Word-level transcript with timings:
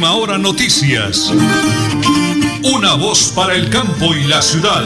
Última 0.00 0.16
Hora 0.16 0.38
Noticias. 0.38 1.30
Una 2.64 2.94
voz 2.96 3.34
para 3.36 3.52
el 3.54 3.68
campo 3.68 4.16
y 4.16 4.24
la 4.30 4.40
ciudad. 4.40 4.80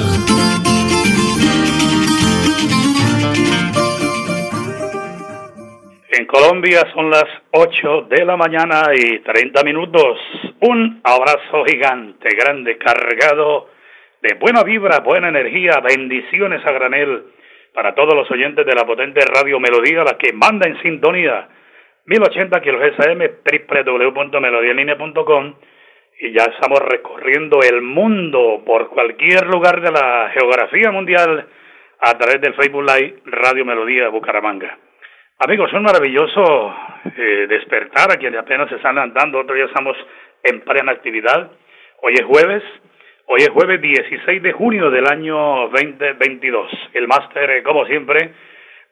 En 6.11 6.27
Colombia 6.27 6.83
son 6.93 7.11
las 7.11 7.27
8 7.53 8.09
de 8.11 8.25
la 8.25 8.37
mañana 8.37 8.87
y 8.93 9.21
30 9.21 9.63
minutos. 9.63 10.19
Un 10.63 11.01
abrazo 11.05 11.65
gigante, 11.65 12.31
grande, 12.35 12.77
cargado 12.77 13.69
de 14.21 14.35
buena 14.35 14.65
vibra, 14.65 14.99
buena 14.99 15.29
energía, 15.29 15.79
bendiciones 15.79 16.67
a 16.67 16.73
granel 16.73 17.23
para 17.73 17.95
todos 17.95 18.15
los 18.15 18.29
oyentes 18.33 18.67
de 18.67 18.75
la 18.75 18.85
potente 18.85 19.21
Radio 19.33 19.61
Melodía, 19.61 20.03
la 20.03 20.19
que 20.19 20.33
manda 20.33 20.69
en 20.69 20.83
sintonía 20.83 21.47
1080 22.07 22.61
kHzm, 22.61 23.23
www.melodialinea.com 23.87 25.55
y 26.21 26.33
ya 26.33 26.45
estamos 26.45 26.81
recorriendo 26.81 27.61
el 27.63 27.81
mundo 27.81 28.63
por 28.65 28.89
cualquier 28.91 29.47
lugar 29.47 29.81
de 29.81 29.91
la 29.91 30.31
geografía 30.35 30.91
mundial 30.91 31.47
a 32.01 32.19
través 32.19 32.41
del 32.43 32.55
Facebook 32.55 32.85
Live 32.85 33.23
Radio 33.25 33.65
Melodía 33.65 34.09
Bucaramanga. 34.09 34.79
Amigos, 35.39 35.73
es 35.73 35.81
maravilloso 35.81 36.77
eh, 37.17 37.47
despertar 37.49 38.13
a 38.13 38.17
quienes 38.17 38.39
apenas 38.39 38.69
se 38.69 38.77
están 38.77 38.99
andando, 38.99 39.41
otros 39.41 39.59
ya 39.59 39.65
estamos 39.65 39.97
en 40.43 40.61
plena 40.61 40.93
actividad. 40.93 41.51
Hoy 42.03 42.13
es 42.15 42.25
jueves, 42.27 42.63
hoy 43.27 43.41
es 43.41 43.49
jueves 43.49 43.81
16 43.81 44.43
de 44.43 44.53
junio 44.53 44.91
del 44.91 45.07
año 45.07 45.69
2022. 45.71 46.71
El 46.93 47.09
máster, 47.09 47.63
como 47.63 47.87
siempre, 47.87 48.31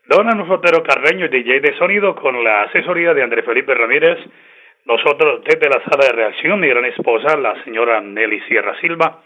Don 0.09 0.29
Anufotero 0.29 0.83
Carreño, 0.83 1.29
DJ 1.29 1.61
de 1.61 1.79
sonido, 1.79 2.17
con 2.17 2.43
la 2.43 2.63
asesoría 2.63 3.15
de 3.15 3.23
Andrés 3.23 3.45
Felipe 3.45 3.73
Ramírez. 3.73 4.19
Nosotros 4.85 5.45
desde 5.45 5.69
la 5.69 5.81
sala 5.85 6.07
de 6.07 6.13
reacción, 6.13 6.59
mi 6.59 6.67
gran 6.67 6.85
esposa, 6.87 7.37
la 7.37 7.63
señora 7.63 8.01
Nelly 8.01 8.41
Sierra 8.49 8.75
Silva, 8.81 9.23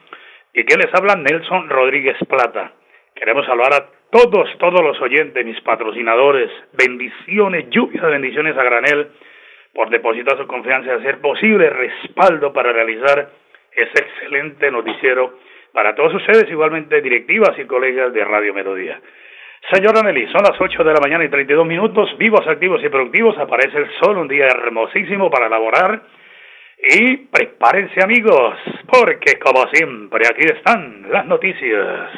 y 0.53 0.65
que 0.65 0.77
les 0.77 0.95
habla 0.95 1.17
Nelson 1.17 1.71
Rodríguez 1.71 2.19
Plata. 2.29 2.73
Queremos 3.15 3.47
saludar 3.47 3.73
a 3.73 3.87
todos, 4.11 4.51
todos 4.59 4.83
los 4.83 5.01
oyentes, 5.01 5.47
mis 5.47 5.59
patrocinadores, 5.63 6.51
bendiciones, 6.75 7.71
lluvia 7.71 8.03
de 8.03 8.11
bendiciones 8.11 8.55
a 8.59 8.63
granel, 8.63 9.09
por 9.73 9.89
depositar 9.89 10.37
su 10.37 10.47
confianza 10.47 10.91
y 10.91 10.97
hacer 10.97 11.23
posible 11.23 11.71
respaldo 11.71 12.53
para 12.53 12.73
realizar 12.73 13.31
ese 13.73 13.99
excelente 13.99 14.71
noticiero 14.71 15.39
para 15.73 15.95
todos 15.95 16.15
ustedes, 16.15 16.51
igualmente 16.51 17.01
directivas 17.01 17.59
y 17.59 17.65
colegas 17.65 18.13
de 18.13 18.25
Radio 18.27 18.53
Melodía. 18.53 19.01
Señora 19.73 20.01
Nelly, 20.01 20.31
son 20.31 20.45
las 20.45 20.61
8 20.61 20.85
de 20.85 20.93
la 20.93 21.01
mañana 21.01 21.25
y 21.25 21.29
32 21.29 21.67
minutos, 21.67 22.17
vivos, 22.19 22.47
activos 22.47 22.81
y 22.85 22.89
productivos, 22.89 23.37
aparece 23.37 23.79
el 23.79 23.91
sol, 23.99 24.17
un 24.17 24.29
día 24.29 24.47
hermosísimo 24.47 25.29
para 25.29 25.49
laborar. 25.49 26.03
Y 26.79 27.17
prepárense 27.17 28.01
amigos, 28.01 28.55
porque 28.87 29.41
como 29.41 29.67
siempre 29.73 30.25
aquí 30.29 30.47
están 30.47 31.11
las 31.11 31.27
noticias. 31.27 32.11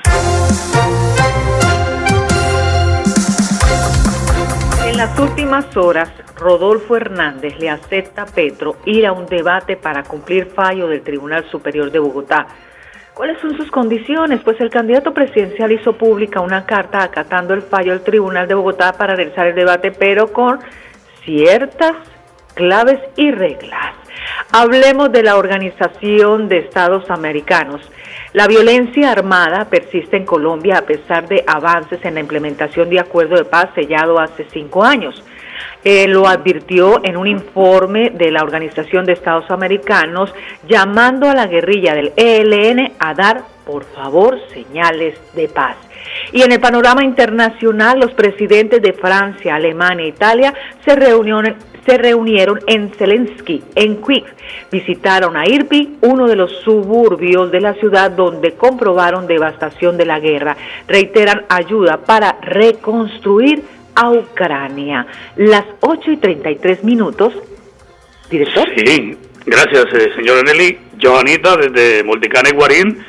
En 4.86 4.96
las 4.98 5.18
últimas 5.18 5.74
horas, 5.74 6.12
Rodolfo 6.38 6.96
Hernández 6.96 7.58
le 7.58 7.70
acepta 7.70 8.22
a 8.22 8.26
Petro 8.26 8.76
ir 8.84 9.06
a 9.06 9.12
un 9.12 9.24
debate 9.24 9.78
para 9.78 10.02
cumplir 10.02 10.46
fallo 10.46 10.86
del 10.86 11.02
Tribunal 11.02 11.44
Superior 11.44 11.90
de 11.90 11.98
Bogotá 11.98 12.46
¿Cuáles 13.18 13.40
son 13.40 13.56
sus 13.56 13.68
condiciones? 13.72 14.40
Pues 14.44 14.60
el 14.60 14.70
candidato 14.70 15.12
presidencial 15.12 15.72
hizo 15.72 15.92
pública 15.94 16.40
una 16.40 16.64
carta 16.64 17.02
acatando 17.02 17.52
el 17.52 17.62
fallo 17.62 17.90
del 17.90 18.02
Tribunal 18.02 18.46
de 18.46 18.54
Bogotá 18.54 18.92
para 18.92 19.16
realizar 19.16 19.48
el 19.48 19.56
debate, 19.56 19.90
pero 19.90 20.32
con 20.32 20.60
ciertas 21.24 21.94
claves 22.54 23.00
y 23.16 23.32
reglas. 23.32 23.96
Hablemos 24.52 25.10
de 25.10 25.24
la 25.24 25.36
Organización 25.36 26.48
de 26.48 26.58
Estados 26.58 27.10
Americanos. 27.10 27.80
La 28.34 28.46
violencia 28.46 29.10
armada 29.10 29.64
persiste 29.64 30.16
en 30.16 30.24
Colombia 30.24 30.78
a 30.78 30.82
pesar 30.82 31.26
de 31.26 31.42
avances 31.44 31.98
en 32.04 32.14
la 32.14 32.20
implementación 32.20 32.88
de 32.88 33.00
acuerdo 33.00 33.34
de 33.34 33.46
paz 33.46 33.70
sellado 33.74 34.20
hace 34.20 34.46
cinco 34.52 34.84
años. 34.84 35.24
Eh, 35.84 36.06
lo 36.08 36.26
advirtió 36.26 37.00
en 37.04 37.16
un 37.16 37.26
informe 37.26 38.10
de 38.10 38.30
la 38.30 38.42
Organización 38.42 39.04
de 39.04 39.12
Estados 39.12 39.50
Americanos 39.50 40.34
llamando 40.68 41.30
a 41.30 41.34
la 41.34 41.46
guerrilla 41.46 41.94
del 41.94 42.12
ELN 42.16 42.92
a 42.98 43.14
dar, 43.14 43.42
por 43.64 43.84
favor, 43.84 44.38
señales 44.52 45.18
de 45.34 45.48
paz. 45.48 45.76
Y 46.32 46.42
en 46.42 46.52
el 46.52 46.60
panorama 46.60 47.04
internacional, 47.04 48.00
los 48.00 48.12
presidentes 48.12 48.82
de 48.82 48.92
Francia, 48.92 49.54
Alemania 49.54 50.04
e 50.04 50.08
Italia 50.08 50.54
se 50.84 50.94
reunieron, 50.94 51.54
se 51.86 51.96
reunieron 51.96 52.60
en 52.66 52.90
Zelensky, 52.90 53.62
en 53.74 54.02
Quick. 54.02 54.26
Visitaron 54.70 55.36
a 55.36 55.48
Irpi, 55.48 55.96
uno 56.02 56.26
de 56.26 56.36
los 56.36 56.52
suburbios 56.64 57.50
de 57.50 57.60
la 57.60 57.74
ciudad 57.74 58.10
donde 58.10 58.52
comprobaron 58.54 59.26
devastación 59.26 59.96
de 59.96 60.06
la 60.06 60.20
guerra. 60.20 60.56
Reiteran 60.86 61.44
ayuda 61.48 61.98
para 61.98 62.36
reconstruir 62.42 63.62
a 63.98 64.10
Ucrania. 64.10 65.06
Las 65.36 65.64
8 65.80 66.12
y 66.12 66.16
33 66.18 66.84
minutos. 66.84 67.34
Director. 68.30 68.68
Sí, 68.76 69.16
gracias, 69.44 69.86
eh, 69.92 70.10
señora 70.16 70.42
Nelly. 70.42 70.78
Joanita, 71.02 71.56
desde 71.56 72.04
Multicane 72.04 72.50
Guarín, 72.52 73.04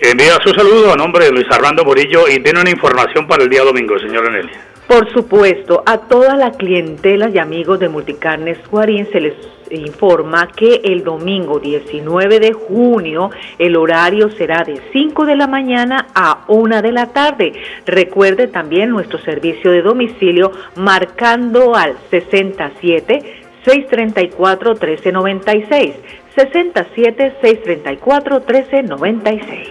envía 0.00 0.38
su 0.44 0.50
saludo 0.50 0.92
a 0.92 0.96
nombre 0.96 1.26
de 1.26 1.32
Luis 1.32 1.46
Armando 1.50 1.84
Morillo 1.84 2.28
y 2.28 2.40
tiene 2.40 2.60
una 2.60 2.70
información 2.70 3.26
para 3.26 3.44
el 3.44 3.50
día 3.50 3.62
domingo, 3.62 3.98
señora 3.98 4.30
Nelly. 4.30 4.50
Por 4.86 5.10
supuesto, 5.12 5.82
a 5.86 5.98
toda 5.98 6.36
la 6.36 6.50
clientela 6.52 7.28
y 7.28 7.38
amigos 7.38 7.78
de 7.80 7.88
Multicarnes 7.88 8.58
Guarín 8.70 9.06
se 9.12 9.20
les 9.20 9.34
informa 9.70 10.48
que 10.48 10.80
el 10.84 11.04
domingo 11.04 11.58
19 11.58 12.40
de 12.40 12.52
junio 12.52 13.30
el 13.58 13.76
horario 13.76 14.30
será 14.30 14.64
de 14.64 14.80
5 14.92 15.26
de 15.26 15.36
la 15.36 15.46
mañana 15.46 16.06
a 16.14 16.44
1 16.48 16.82
de 16.82 16.92
la 16.92 17.12
tarde. 17.12 17.52
Recuerde 17.86 18.48
también 18.48 18.90
nuestro 18.90 19.18
servicio 19.20 19.70
de 19.70 19.82
domicilio 19.82 20.52
marcando 20.76 21.74
al 21.74 21.96
67 22.10 23.42
634 23.64 24.70
1396. 24.74 25.94
67 26.34 27.36
634 27.40 28.40
1396. 28.40 29.68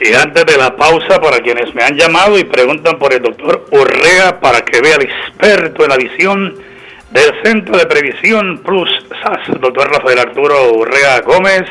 Y 0.00 0.14
antes 0.14 0.46
de 0.46 0.56
la 0.56 0.76
pausa, 0.76 1.20
para 1.20 1.38
quienes 1.38 1.74
me 1.74 1.82
han 1.82 1.96
llamado 1.96 2.38
y 2.38 2.44
preguntan 2.44 2.98
por 2.98 3.12
el 3.12 3.20
doctor 3.20 3.66
Urrea 3.72 4.38
para 4.40 4.60
que 4.60 4.80
vea 4.80 4.94
al 4.94 5.02
experto 5.02 5.82
en 5.82 5.88
la 5.88 5.96
visión 5.96 6.54
del 7.10 7.32
Centro 7.42 7.76
de 7.76 7.86
Previsión 7.86 8.58
Plus 8.58 8.90
SAS, 9.22 9.60
doctor 9.60 9.90
Rafael 9.90 10.18
Arturo 10.18 10.72
Urrea 10.72 11.20
Gómez, 11.20 11.62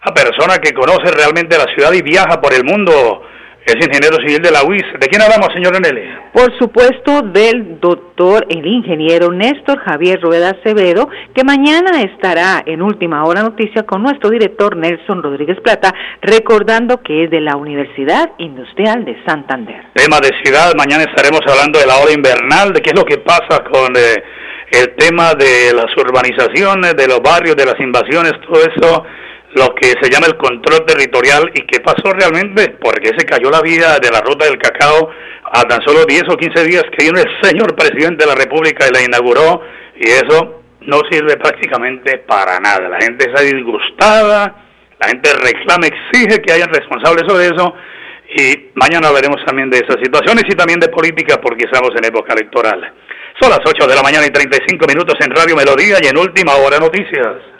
una 0.04 0.14
persona 0.14 0.58
que 0.58 0.72
conoce 0.72 1.10
realmente 1.10 1.58
la 1.58 1.66
ciudad 1.74 1.92
y 1.92 2.02
viaja 2.02 2.40
por 2.40 2.54
el 2.54 2.64
mundo, 2.64 3.22
es 3.66 3.74
ingeniero 3.74 4.16
civil 4.26 4.42
de 4.42 4.50
la 4.50 4.64
UIS. 4.64 4.84
¿De 4.98 5.06
quién 5.08 5.22
hablamos, 5.22 5.48
señor 5.54 5.80
Nelly? 5.80 6.08
Por 6.32 6.56
supuesto, 6.58 7.22
del 7.22 7.78
doctor, 7.80 8.46
el 8.48 8.66
ingeniero 8.66 9.30
Néstor 9.30 9.78
Javier 9.80 10.20
Rueda 10.20 10.50
Acevedo, 10.50 11.08
que 11.34 11.44
mañana 11.44 12.02
estará 12.02 12.62
en 12.64 12.82
Última 12.82 13.24
Hora 13.24 13.42
Noticia 13.42 13.84
con 13.84 14.02
nuestro 14.02 14.30
director 14.30 14.76
Nelson 14.76 15.22
Rodríguez 15.22 15.58
Plata, 15.60 15.94
recordando 16.22 17.02
que 17.02 17.24
es 17.24 17.30
de 17.30 17.40
la 17.40 17.56
Universidad 17.56 18.30
Industrial 18.38 19.04
de 19.04 19.22
Santander. 19.24 19.82
Tema 19.94 20.18
de 20.20 20.30
ciudad, 20.42 20.72
mañana 20.76 21.04
estaremos 21.04 21.40
hablando 21.46 21.78
de 21.78 21.86
la 21.86 21.96
hora 21.96 22.12
invernal, 22.12 22.72
de 22.72 22.80
qué 22.80 22.90
es 22.90 22.96
lo 22.96 23.04
que 23.04 23.18
pasa 23.18 23.62
con... 23.64 23.96
Eh, 23.96 24.22
el 24.70 24.94
tema 24.94 25.34
de 25.34 25.72
las 25.74 25.90
urbanizaciones, 25.96 26.94
de 26.94 27.08
los 27.08 27.20
barrios, 27.20 27.56
de 27.56 27.66
las 27.66 27.80
invasiones, 27.80 28.32
todo 28.46 28.62
eso, 28.62 29.04
lo 29.54 29.74
que 29.74 29.94
se 30.00 30.10
llama 30.10 30.26
el 30.26 30.36
control 30.36 30.84
territorial 30.86 31.50
y 31.54 31.62
qué 31.62 31.80
pasó 31.80 32.12
realmente, 32.12 32.76
porque 32.80 33.08
se 33.16 33.26
cayó 33.26 33.50
la 33.50 33.60
vida 33.60 33.98
de 33.98 34.10
la 34.10 34.20
ruta 34.20 34.44
del 34.44 34.58
cacao 34.58 35.10
a 35.52 35.62
tan 35.62 35.80
solo 35.84 36.04
10 36.04 36.22
o 36.28 36.36
15 36.36 36.64
días 36.64 36.84
que 36.96 37.06
vino 37.06 37.18
el 37.18 37.28
señor 37.42 37.74
presidente 37.74 38.24
de 38.24 38.30
la 38.30 38.36
República 38.36 38.86
y 38.88 38.92
la 38.92 39.02
inauguró 39.02 39.62
y 39.96 40.08
eso 40.08 40.62
no 40.82 41.00
sirve 41.10 41.36
prácticamente 41.36 42.18
para 42.18 42.60
nada. 42.60 42.88
La 42.88 43.00
gente 43.00 43.28
está 43.28 43.42
disgustada, 43.42 44.54
la 44.98 45.08
gente 45.08 45.30
reclama, 45.34 45.86
exige 45.86 46.40
que 46.40 46.52
haya 46.52 46.66
responsables 46.66 47.24
sobre 47.26 47.46
eso 47.46 47.74
y 48.36 48.70
mañana 48.74 49.08
hablaremos 49.08 49.44
también 49.44 49.68
de 49.70 49.78
esas 49.78 49.96
situaciones 50.02 50.44
y 50.48 50.54
también 50.54 50.78
de 50.78 50.88
política 50.88 51.40
porque 51.42 51.64
estamos 51.64 51.90
en 51.96 52.04
época 52.04 52.32
electoral. 52.34 52.94
Son 53.40 53.50
las 53.50 53.60
8 53.64 53.86
de 53.86 53.94
la 53.96 54.02
mañana 54.02 54.26
y 54.26 54.30
35 54.30 54.86
minutos 54.86 55.14
en 55.20 55.30
Radio 55.30 55.56
Melodía 55.56 55.96
y 56.02 56.06
en 56.06 56.16
Última 56.16 56.54
Hora 56.54 56.78
Noticias. 56.78 57.59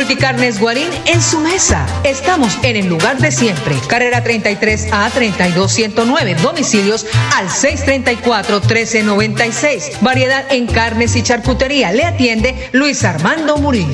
Multicarnes 0.00 0.58
Guarín 0.58 0.88
en 1.04 1.20
su 1.20 1.38
mesa. 1.40 1.86
Estamos 2.04 2.56
en 2.62 2.76
el 2.76 2.86
lugar 2.86 3.18
de 3.18 3.30
siempre. 3.30 3.76
Carrera 3.86 4.24
33 4.24 4.88
a 4.92 5.10
32109. 5.10 6.36
Domicilios 6.36 7.04
al 7.36 7.50
634 7.50 8.60
1396. 8.60 9.98
Variedad 10.00 10.50
en 10.50 10.66
carnes 10.68 11.16
y 11.16 11.22
charcutería. 11.22 11.92
Le 11.92 12.06
atiende 12.06 12.70
Luis 12.72 13.04
Armando 13.04 13.58
Murillo. 13.58 13.92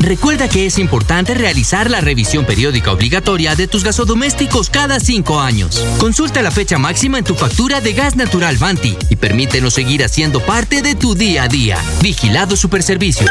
Recuerda 0.00 0.48
que 0.48 0.66
es 0.66 0.80
importante 0.80 1.32
realizar 1.32 1.92
la 1.92 2.00
revisión 2.00 2.44
periódica 2.44 2.90
obligatoria 2.90 3.54
de 3.54 3.68
tus 3.68 3.84
gasodomésticos 3.84 4.68
cada 4.68 4.98
cinco 4.98 5.38
años. 5.40 5.80
Consulta 5.98 6.42
la 6.42 6.50
fecha 6.50 6.76
máxima 6.76 7.18
en 7.18 7.24
tu 7.24 7.36
factura 7.36 7.80
de 7.80 7.92
gas 7.92 8.16
natural 8.16 8.56
Vanti 8.56 8.96
y 9.10 9.14
permítenos 9.14 9.74
seguir 9.74 10.02
haciendo 10.02 10.40
parte 10.40 10.82
de 10.82 10.96
tu 10.96 11.14
día 11.14 11.44
a 11.44 11.48
día. 11.48 11.78
Vigilado 12.02 12.56
Superservicios. 12.56 13.30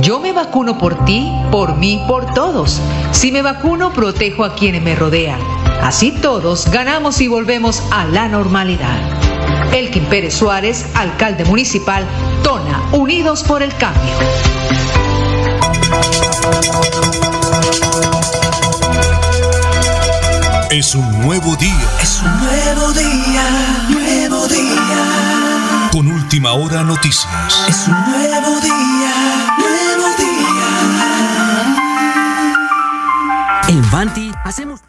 yo 0.00 0.20
me 0.20 0.32
vacuno 0.32 0.78
por 0.78 1.04
ti, 1.04 1.30
por 1.50 1.76
mí, 1.76 2.02
por 2.06 2.32
todos. 2.34 2.80
Si 3.12 3.32
me 3.32 3.42
vacuno, 3.42 3.92
protejo 3.92 4.44
a 4.44 4.54
quienes 4.54 4.82
me 4.82 4.94
rodean. 4.94 5.40
Así 5.82 6.10
todos 6.10 6.70
ganamos 6.70 7.20
y 7.20 7.28
volvemos 7.28 7.82
a 7.90 8.04
la 8.06 8.28
normalidad. 8.28 8.98
Elkin 9.72 10.04
Pérez 10.06 10.34
Suárez, 10.34 10.86
alcalde 10.94 11.44
municipal, 11.44 12.04
Tona, 12.42 12.82
Unidos 12.92 13.42
por 13.42 13.62
el 13.62 13.74
Cambio. 13.76 14.14
Es 20.70 20.94
un 20.94 21.22
nuevo 21.22 21.56
día. 21.56 21.90
Es 22.02 22.20
un 22.20 22.40
nuevo 22.40 22.92
día, 22.92 23.86
nuevo 23.88 24.46
día. 24.46 25.88
Con 25.90 26.08
última 26.08 26.52
hora 26.52 26.82
noticias. 26.82 27.26
Es 27.66 27.88
un 27.88 27.94
nuevo 28.10 28.60
día, 28.60 29.56
nuevo 33.96 34.14
día. 34.14 34.26
En 34.26 34.30
Vanti 34.30 34.30
hacemos... 34.44 34.82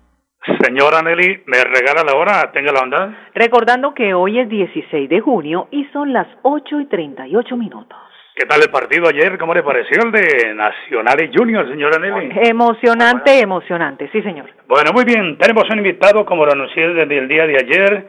Señora 0.63 1.01
Nelly, 1.01 1.43
¿me 1.45 1.61
regala 1.63 2.03
la 2.05 2.15
hora? 2.15 2.51
Tenga 2.53 2.71
la 2.71 2.79
bondad. 2.79 3.09
Recordando 3.35 3.93
que 3.93 4.13
hoy 4.13 4.39
es 4.39 4.47
16 4.47 5.09
de 5.09 5.19
junio 5.19 5.67
y 5.71 5.85
son 5.91 6.13
las 6.13 6.27
8 6.43 6.81
y 6.81 6.85
38 6.85 7.57
minutos. 7.57 7.97
¿Qué 8.33 8.45
tal 8.45 8.61
el 8.61 8.69
partido 8.69 9.09
ayer? 9.09 9.37
¿Cómo 9.37 9.53
le 9.53 9.63
pareció 9.63 10.03
el 10.03 10.11
de 10.11 10.53
Nacional 10.53 11.21
y 11.21 11.35
Junior, 11.35 11.67
señora 11.67 11.99
Nelly? 11.99 12.47
Emocionante, 12.47 13.39
emocionante, 13.39 14.09
sí 14.11 14.21
señor. 14.21 14.49
Bueno, 14.67 14.91
muy 14.93 15.03
bien. 15.03 15.37
Tenemos 15.37 15.65
un 15.69 15.79
invitado, 15.79 16.25
como 16.25 16.45
lo 16.45 16.53
anuncié 16.53 16.87
desde 16.89 17.17
el 17.17 17.27
día 17.27 17.45
de 17.45 17.57
ayer. 17.57 18.07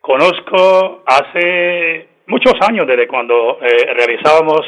Conozco 0.00 1.02
hace 1.04 2.08
muchos 2.28 2.54
años, 2.66 2.86
desde 2.86 3.08
cuando 3.08 3.58
eh, 3.60 3.92
realizábamos 3.92 4.62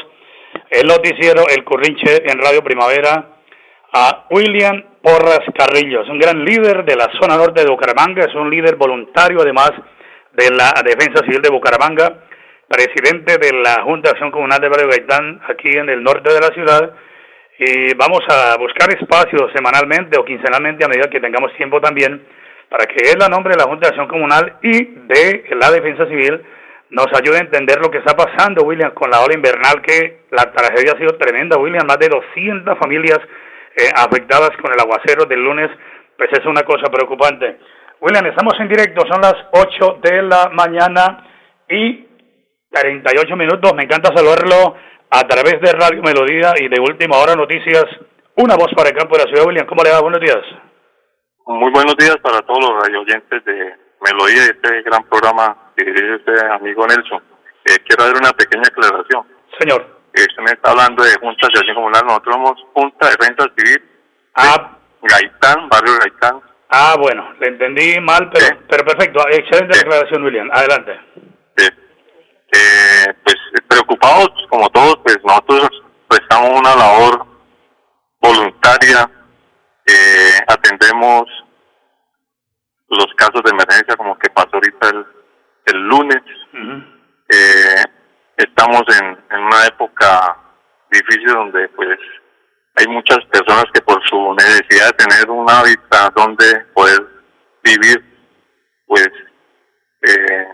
el 0.70 0.88
noticiero 0.88 1.44
El 1.56 1.64
Currinche 1.64 2.30
en 2.30 2.38
Radio 2.38 2.62
Primavera, 2.62 3.38
a 3.94 4.26
William 4.30 4.82
Porras 5.02 5.40
Carrillo. 5.56 6.02
Es 6.02 6.08
un 6.08 6.18
gran 6.18 6.44
líder 6.44 6.84
de 6.84 6.96
la 6.96 7.08
zona 7.20 7.36
norte 7.36 7.62
de 7.62 7.70
Bucaramanga, 7.70 8.24
es 8.24 8.34
un 8.34 8.50
líder 8.50 8.76
voluntario 8.76 9.40
además 9.40 9.72
de 10.32 10.50
la 10.50 10.72
Defensa 10.84 11.24
Civil 11.24 11.42
de 11.42 11.50
Bucaramanga 11.50 12.28
presidente 12.68 13.38
de 13.38 13.52
la 13.58 13.82
Junta 13.82 14.10
de 14.10 14.12
Acción 14.12 14.30
Comunal 14.30 14.60
de 14.60 14.68
Barrio 14.68 14.88
Gaitán, 14.88 15.40
aquí 15.48 15.70
en 15.70 15.88
el 15.88 16.02
norte 16.02 16.32
de 16.32 16.40
la 16.40 16.48
ciudad, 16.48 16.92
y 17.58 17.94
vamos 17.94 18.20
a 18.28 18.56
buscar 18.58 18.88
espacios 18.94 19.50
semanalmente 19.54 20.18
o 20.18 20.24
quincenalmente 20.24 20.84
a 20.84 20.88
medida 20.88 21.10
que 21.10 21.18
tengamos 21.18 21.52
tiempo 21.56 21.80
también 21.80 22.22
para 22.68 22.84
que 22.84 23.10
él 23.10 23.22
a 23.22 23.28
nombre 23.28 23.54
de 23.54 23.58
la 23.58 23.68
Junta 23.68 23.88
de 23.88 23.88
Acción 23.88 24.08
Comunal 24.08 24.58
y 24.62 24.84
de 24.84 25.44
la 25.58 25.70
Defensa 25.70 26.06
Civil 26.06 26.42
nos 26.90 27.06
ayude 27.14 27.38
a 27.38 27.40
entender 27.40 27.80
lo 27.80 27.90
que 27.90 27.98
está 27.98 28.14
pasando, 28.14 28.64
William, 28.64 28.92
con 28.92 29.10
la 29.10 29.20
ola 29.20 29.34
invernal, 29.34 29.80
que 29.82 30.20
la 30.30 30.52
tragedia 30.52 30.92
ha 30.92 30.98
sido 30.98 31.16
tremenda, 31.18 31.58
William, 31.58 31.86
más 31.86 31.98
de 31.98 32.08
200 32.08 32.78
familias 32.78 33.18
eh, 33.78 33.90
afectadas 33.94 34.50
con 34.60 34.72
el 34.72 34.80
aguacero 34.80 35.24
del 35.24 35.38
lunes, 35.38 35.70
pues 36.16 36.30
es 36.32 36.44
una 36.46 36.62
cosa 36.62 36.90
preocupante. 36.90 37.58
William, 38.00 38.26
estamos 38.26 38.54
en 38.58 38.68
directo, 38.68 39.04
son 39.08 39.20
las 39.20 39.36
8 39.52 39.98
de 40.02 40.22
la 40.22 40.50
mañana 40.52 41.26
y 41.68 42.06
48 42.70 43.36
minutos. 43.36 43.72
Me 43.74 43.84
encanta 43.84 44.10
saludarlo 44.14 44.74
a 45.10 45.20
través 45.28 45.60
de 45.60 45.72
Radio 45.72 46.02
Melodía 46.02 46.54
y 46.58 46.68
de 46.68 46.80
Última 46.80 47.18
Hora 47.18 47.34
Noticias. 47.34 47.86
Una 48.34 48.56
voz 48.56 48.74
para 48.74 48.90
el 48.90 48.96
campo 48.96 49.16
de 49.16 49.24
la 49.24 49.30
ciudad, 49.30 49.46
William. 49.46 49.66
¿Cómo 49.66 49.82
le 49.82 49.90
va? 49.90 50.00
Buenos 50.00 50.20
días. 50.20 50.42
Muy 51.46 51.70
buenos 51.70 51.96
días 51.96 52.16
para 52.22 52.40
todos 52.42 52.60
los 52.60 52.82
radio 52.82 53.00
oyentes 53.00 53.44
de 53.44 53.74
Melodía 54.02 54.42
y 54.46 54.50
este 54.58 54.82
gran 54.82 55.02
programa 55.04 55.72
que 55.76 55.84
dirige 55.84 56.16
este 56.16 56.46
amigo 56.52 56.86
Nelson. 56.86 57.22
Eh, 57.64 57.78
quiero 57.86 58.04
dar 58.04 58.14
una 58.16 58.30
pequeña 58.32 58.64
aclaración. 58.66 59.26
Señor. 59.58 59.97
Usted 60.22 60.42
me 60.42 60.52
está 60.52 60.70
hablando 60.70 61.02
de 61.02 61.14
Junta 61.20 61.46
de 61.52 61.58
Acción 61.58 61.76
Comunal. 61.76 62.02
Nosotros 62.06 62.34
somos 62.34 62.66
Junta 62.74 63.06
de 63.06 63.16
Defensa 63.18 63.44
Civil. 63.56 63.82
Ah. 64.34 64.76
Gaitán, 65.02 65.68
Barrio 65.68 65.92
Gaitán. 65.98 66.40
Ah, 66.70 66.96
bueno, 66.98 67.34
le 67.40 67.48
entendí 67.48 67.98
mal, 68.00 68.30
pero, 68.30 68.58
pero 68.68 68.84
perfecto. 68.84 69.20
Excelente 69.30 69.78
declaración, 69.78 70.22
William. 70.24 70.50
Adelante. 70.52 71.00
Eh, 72.50 73.14
pues 73.24 73.36
preocupados 73.68 74.30
como 74.48 74.68
todos, 74.70 74.96
pues 75.04 75.18
nosotros 75.22 75.68
prestamos 76.08 76.58
una 76.58 76.74
labor 76.74 77.26
voluntaria, 78.20 79.10
eh, 79.86 80.38
atendemos 80.46 81.24
los 82.88 83.06
casos 83.16 83.42
de 83.44 83.50
emergencia 83.50 83.96
como 83.96 84.18
que 84.18 84.30
pasó 84.30 84.48
ahorita 84.54 84.88
el, 84.88 85.06
el 85.66 85.88
lunes. 85.88 86.22
eh, 87.28 87.84
estamos 88.38 88.82
en, 89.00 89.18
en 89.30 89.40
una 89.44 89.66
época 89.66 90.36
difícil 90.90 91.26
donde 91.26 91.68
pues 91.70 91.98
hay 92.76 92.86
muchas 92.86 93.18
personas 93.26 93.64
que 93.74 93.82
por 93.82 94.00
su 94.08 94.34
necesidad 94.34 94.86
de 94.86 95.04
tener 95.04 95.30
un 95.30 95.50
hábitat 95.50 96.14
donde 96.14 96.60
poder 96.72 97.04
vivir, 97.62 98.02
pues 98.86 99.08
eh, 100.02 100.48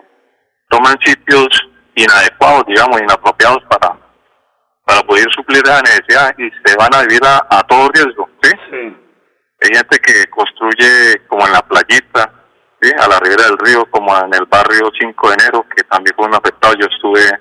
toman 0.68 0.96
sitios 1.00 1.46
inadecuados, 1.94 2.64
digamos, 2.66 3.00
inapropiados 3.00 3.62
para 3.68 4.04
para 4.84 5.00
poder 5.02 5.26
suplir 5.34 5.62
esa 5.64 5.80
necesidad 5.80 6.34
y 6.38 6.50
se 6.64 6.76
van 6.76 6.94
a 6.94 7.02
vivir 7.02 7.20
a, 7.24 7.46
a 7.48 7.62
todo 7.62 7.88
riesgo, 7.94 8.28
¿sí? 8.42 8.50
Sí. 8.70 8.96
Hay 9.62 9.76
gente 9.76 9.98
que 9.98 10.26
construye 10.26 11.26
como 11.26 11.46
en 11.46 11.52
la 11.52 11.62
playita, 11.62 12.30
¿sí? 12.80 12.90
a 12.98 13.08
la 13.08 13.18
ribera 13.18 13.44
del 13.44 13.58
río, 13.58 13.86
como 13.90 14.14
en 14.18 14.34
el 14.34 14.44
barrio 14.44 14.90
5 14.98 15.28
de 15.28 15.34
enero, 15.34 15.66
que 15.74 15.84
también 15.84 16.14
fue 16.14 16.26
un 16.26 16.34
afectado. 16.34 16.74
Yo 16.74 16.86
estuve 16.86 17.40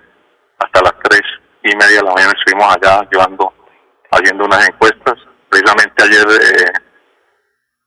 hasta 0.59 0.81
las 0.81 0.93
3 1.03 1.21
y 1.63 1.75
media 1.75 1.97
de 1.97 2.03
la 2.03 2.13
mañana, 2.13 2.33
estuvimos 2.37 2.75
allá 2.75 3.07
llevando, 3.11 3.53
haciendo 4.11 4.45
unas 4.45 4.67
encuestas. 4.67 5.15
Precisamente 5.49 6.03
ayer 6.03 6.25
eh, 6.41 6.73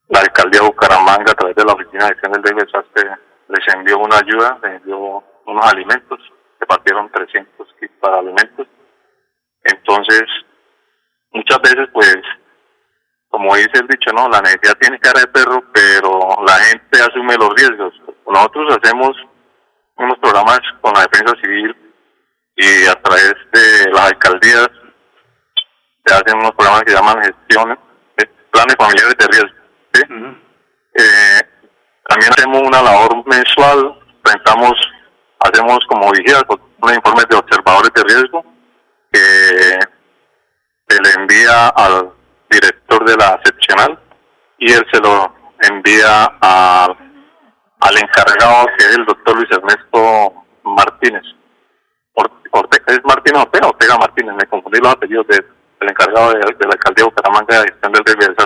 la 0.09 0.21
alcaldía 0.21 0.61
de 0.61 0.67
Bucaramanga, 0.67 1.33
a 1.33 1.35
través 1.35 1.57
de 1.57 1.65
la 1.65 1.73
oficina 1.73 2.07
de 2.07 2.15
gestión 2.15 2.43
del 2.43 2.57
desastre, 2.57 3.11
les 3.49 3.75
envió 3.75 3.99
una 3.99 4.19
ayuda, 4.19 4.59
les 4.63 4.81
envió 4.81 5.23
unos 5.47 5.73
alimentos, 5.73 6.21
se 6.59 6.67
partieron 6.67 7.11
300 7.11 7.69
kits 7.81 7.95
para 8.01 8.19
alimentos. 8.19 8.67
Entonces, 9.65 10.23
muchas 11.33 11.59
veces, 11.61 11.89
pues, 11.93 12.19
como 13.29 13.55
dice 13.57 13.81
el 13.81 13.89
dicho, 13.89 14.11
no, 14.15 14.29
la 14.29 14.41
necesidad 14.41 14.79
tiene 14.81 14.99
cara 14.99 15.21
de 15.21 15.27
perro, 15.27 15.63
pero 15.73 16.39
la 16.47 16.55
gente 16.55 17.01
asume 17.01 17.37
los 17.37 17.51
riesgos. 17.55 17.95
Nosotros 18.27 18.79
hacemos 18.81 19.17
unos 19.97 20.19
programas 20.19 20.61
con 20.81 20.93
la 20.95 21.03
defensa 21.03 21.35
civil 21.43 21.86
y 22.57 22.87
a 22.87 22.95
través 23.03 23.35
de 23.53 23.91
las 23.93 24.07
alcaldías 24.07 24.69
se 26.05 26.15
hacen 26.15 26.39
unos 26.39 26.53
programas 26.53 26.83
que 26.85 26.93
llaman 26.93 27.23
gestiones, 27.23 27.79
planes 28.51 28.77
familiares 28.79 29.15
de 29.19 29.27
riesgo. 29.27 29.57
¿sí? 29.93 30.03
eh, 30.95 31.41
también 32.09 32.33
hacemos 32.33 32.63
una 32.63 32.83
labor 32.83 33.27
mensual, 33.27 33.99
presentamos, 34.23 34.73
hacemos 35.41 35.79
como 35.89 36.11
vigilas, 36.13 36.45
unos 36.49 36.97
informes 36.97 37.27
de 37.29 37.37
observadores 37.37 37.91
de 37.95 38.03
riesgo 38.05 38.45
que 39.13 39.79
se 40.89 41.03
le 41.03 41.11
envía 41.21 41.69
al 41.69 42.13
director 42.51 43.05
de 43.05 43.17
la 43.17 43.41
seccional 43.45 43.99
y 44.59 44.73
él 44.73 44.87
se 44.93 45.01
lo 45.01 45.35
envía 45.63 46.33
a, 46.41 46.87
al 47.81 47.99
encargado 47.99 48.67
que 48.79 48.85
es 48.85 48.97
el 48.97 49.05
doctor 49.05 49.37
Luis 49.37 49.51
Ernesto 49.51 50.45
Martínez. 50.63 51.25
Ortega, 52.17 52.85
¿Es 52.89 53.01
Martínez 53.05 53.43
Ortega 53.43 53.69
Ortega 53.69 53.99
Martínez? 53.99 54.35
Me 54.35 54.47
confundí 54.47 54.79
los 54.81 54.93
apellidos 54.93 55.27
del 55.27 55.45
encargado 55.81 56.33
de, 56.33 56.39
de, 56.39 56.67
la 56.67 56.73
alcaldía 56.73 57.05
de 57.05 57.11
Bucaramanga 57.11 57.61
de 57.61 57.69
gestión 57.69 57.93
del 57.93 58.37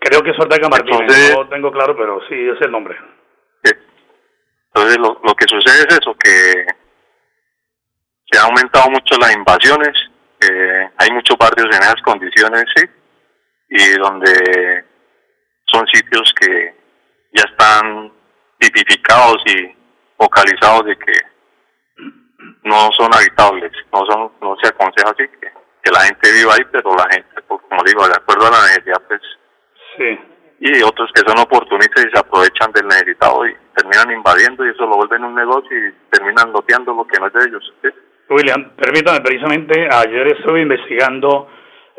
Creo 0.00 0.22
que 0.22 0.30
es 0.30 0.38
Ortega 0.38 0.68
Martínez, 0.68 1.00
Entonces, 1.00 1.36
no 1.36 1.48
tengo 1.48 1.72
claro, 1.72 1.96
pero 1.96 2.20
sí 2.28 2.34
es 2.34 2.60
el 2.60 2.70
nombre. 2.70 2.98
Sí. 3.62 3.72
Entonces 4.74 4.98
lo, 4.98 5.20
lo 5.24 5.34
que 5.34 5.46
sucede 5.48 5.86
es 5.88 5.98
eso, 5.98 6.14
que 6.14 6.66
se 8.30 8.38
han 8.38 8.46
aumentado 8.46 8.90
mucho 8.90 9.16
las 9.18 9.34
invasiones, 9.34 9.94
eh, 10.40 10.90
hay 10.98 11.10
muchos 11.10 11.36
barrios 11.36 11.74
en 11.74 11.82
esas 11.82 12.00
condiciones, 12.02 12.64
sí, 12.76 12.84
y 13.70 13.98
donde 13.98 14.84
son 15.66 15.86
sitios 15.88 16.32
que 16.40 16.74
ya 17.32 17.44
están 17.44 18.12
tipificados 18.58 19.38
y 19.46 19.74
focalizados 20.16 20.86
de 20.86 20.96
que 20.98 21.12
no 22.64 22.90
son 22.96 23.10
habitables, 23.14 23.72
no 23.92 24.04
son, 24.06 24.32
no 24.40 24.56
se 24.62 24.68
aconseja 24.68 25.10
así 25.10 25.24
que, 25.40 25.48
que 25.82 25.90
la 25.90 26.00
gente 26.00 26.32
viva 26.32 26.54
ahí, 26.54 26.64
pero 26.70 26.94
la 26.94 27.08
gente, 27.10 27.42
pues, 27.46 27.60
como 27.68 27.82
digo, 27.84 28.06
de 28.06 28.14
acuerdo 28.14 28.46
a 28.46 28.50
la 28.50 28.62
necesidad, 28.62 29.02
pues 29.08 29.20
Sí. 29.98 30.18
Y 30.60 30.82
otros 30.82 31.10
que 31.14 31.22
son 31.26 31.38
oportunistas 31.38 32.04
y 32.04 32.10
se 32.10 32.18
aprovechan 32.18 32.72
del 32.72 32.86
necesitado 32.86 33.46
y 33.46 33.54
terminan 33.74 34.10
invadiendo 34.10 34.64
y 34.64 34.70
eso 34.70 34.86
lo 34.86 34.96
vuelven 34.96 35.24
un 35.24 35.34
negocio 35.34 35.70
y 35.70 35.92
terminan 36.10 36.52
loteando 36.52 36.94
lo 36.94 37.06
que 37.06 37.18
no 37.20 37.26
es 37.26 37.32
de 37.32 37.44
ellos. 37.48 37.74
¿sí? 37.82 37.88
William, 38.28 38.70
permítame, 38.76 39.20
precisamente 39.20 39.88
ayer 39.90 40.26
estuve 40.28 40.62
investigando 40.62 41.48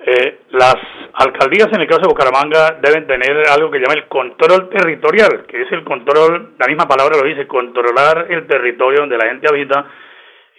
eh, 0.05 0.41
las 0.51 0.75
alcaldías 1.13 1.67
en 1.73 1.81
el 1.81 1.87
caso 1.87 2.01
de 2.01 2.07
Bucaramanga 2.07 2.79
deben 2.81 3.07
tener 3.07 3.47
algo 3.49 3.71
que 3.71 3.79
llama 3.79 3.95
el 3.95 4.07
control 4.07 4.69
territorial, 4.69 5.45
que 5.45 5.61
es 5.61 5.71
el 5.71 5.83
control, 5.83 6.55
la 6.57 6.67
misma 6.67 6.87
palabra 6.87 7.17
lo 7.17 7.27
dice, 7.27 7.47
controlar 7.47 8.27
el 8.29 8.47
territorio 8.47 9.01
donde 9.01 9.17
la 9.17 9.27
gente 9.27 9.47
habita. 9.49 9.85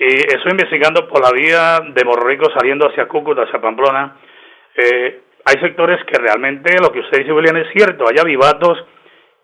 Y 0.02 0.06
estoy 0.06 0.52
investigando 0.52 1.06
por 1.06 1.20
la 1.20 1.30
vía 1.30 1.78
de 1.92 2.04
Morrico 2.06 2.50
saliendo 2.56 2.88
hacia 2.88 3.06
Cúcuta, 3.06 3.42
hacia 3.42 3.60
Pamplona. 3.60 4.16
Eh, 4.74 5.20
hay 5.44 5.60
sectores 5.60 6.02
que 6.06 6.18
realmente 6.18 6.74
lo 6.80 6.90
que 6.90 7.00
usted 7.00 7.18
dice, 7.18 7.34
William, 7.34 7.58
es 7.58 7.68
cierto. 7.74 8.06
Hay 8.08 8.16
avivatos 8.18 8.82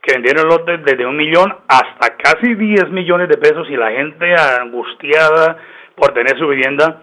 que 0.00 0.14
vendieron 0.14 0.48
lotes 0.48 0.82
desde 0.82 1.04
un 1.04 1.14
millón 1.14 1.54
hasta 1.68 2.16
casi 2.16 2.54
10 2.54 2.88
millones 2.88 3.28
de 3.28 3.36
pesos 3.36 3.68
y 3.68 3.76
la 3.76 3.90
gente 3.90 4.34
angustiada 4.34 5.58
por 5.94 6.14
tener 6.14 6.38
su 6.38 6.48
vivienda. 6.48 7.02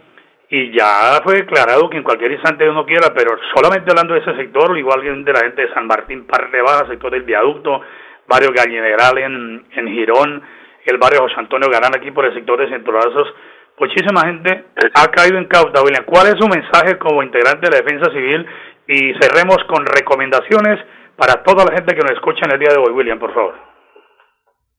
Y 0.49 0.71
ya 0.75 1.21
fue 1.23 1.35
declarado 1.35 1.91
que 1.91 1.97
en 1.97 2.03
cualquier 2.03 2.31
instante 2.31 2.67
uno 2.67 2.87
quiera, 2.87 3.13
pero 3.15 3.37
solamente 3.53 3.91
hablando 3.91 4.15
de 4.15 4.21
ese 4.21 4.35
sector, 4.35 4.75
igual 4.75 5.23
de 5.23 5.31
la 5.31 5.41
gente 5.41 5.61
de 5.61 5.73
San 5.75 5.85
Martín, 5.85 6.25
Parte 6.25 6.59
Baja, 6.59 6.87
sector 6.87 7.11
del 7.11 7.21
viaducto, 7.21 7.81
barrio 8.27 8.51
Gallineral 8.51 9.15
en, 9.19 9.65
en 9.75 9.87
Girón, 9.89 10.41
el 10.85 10.97
barrio 10.97 11.21
José 11.21 11.35
Antonio 11.37 11.69
Garán 11.69 11.95
aquí 11.95 12.11
por 12.11 12.25
el 12.25 12.33
sector 12.33 12.59
de 12.59 12.69
Centrolazos, 12.69 13.33
muchísima 13.79 14.21
gente 14.21 14.65
ha 14.95 15.07
caído 15.11 15.37
en 15.37 15.45
causa. 15.45 15.83
William, 15.83 16.05
¿cuál 16.05 16.27
es 16.27 16.35
su 16.39 16.47
mensaje 16.47 16.97
como 16.97 17.23
integrante 17.23 17.69
de 17.69 17.71
la 17.71 17.83
defensa 17.83 18.11
civil 18.11 18.45
y 18.87 19.13
cerremos 19.19 19.57
con 19.67 19.85
recomendaciones 19.85 20.79
para 21.15 21.43
toda 21.43 21.65
la 21.65 21.75
gente 21.75 21.95
que 21.95 22.01
nos 22.01 22.11
escucha 22.11 22.41
en 22.45 22.53
el 22.53 22.59
día 22.59 22.73
de 22.73 22.79
hoy. 22.79 22.91
William, 22.91 23.19
por 23.19 23.33
favor. 23.33 23.55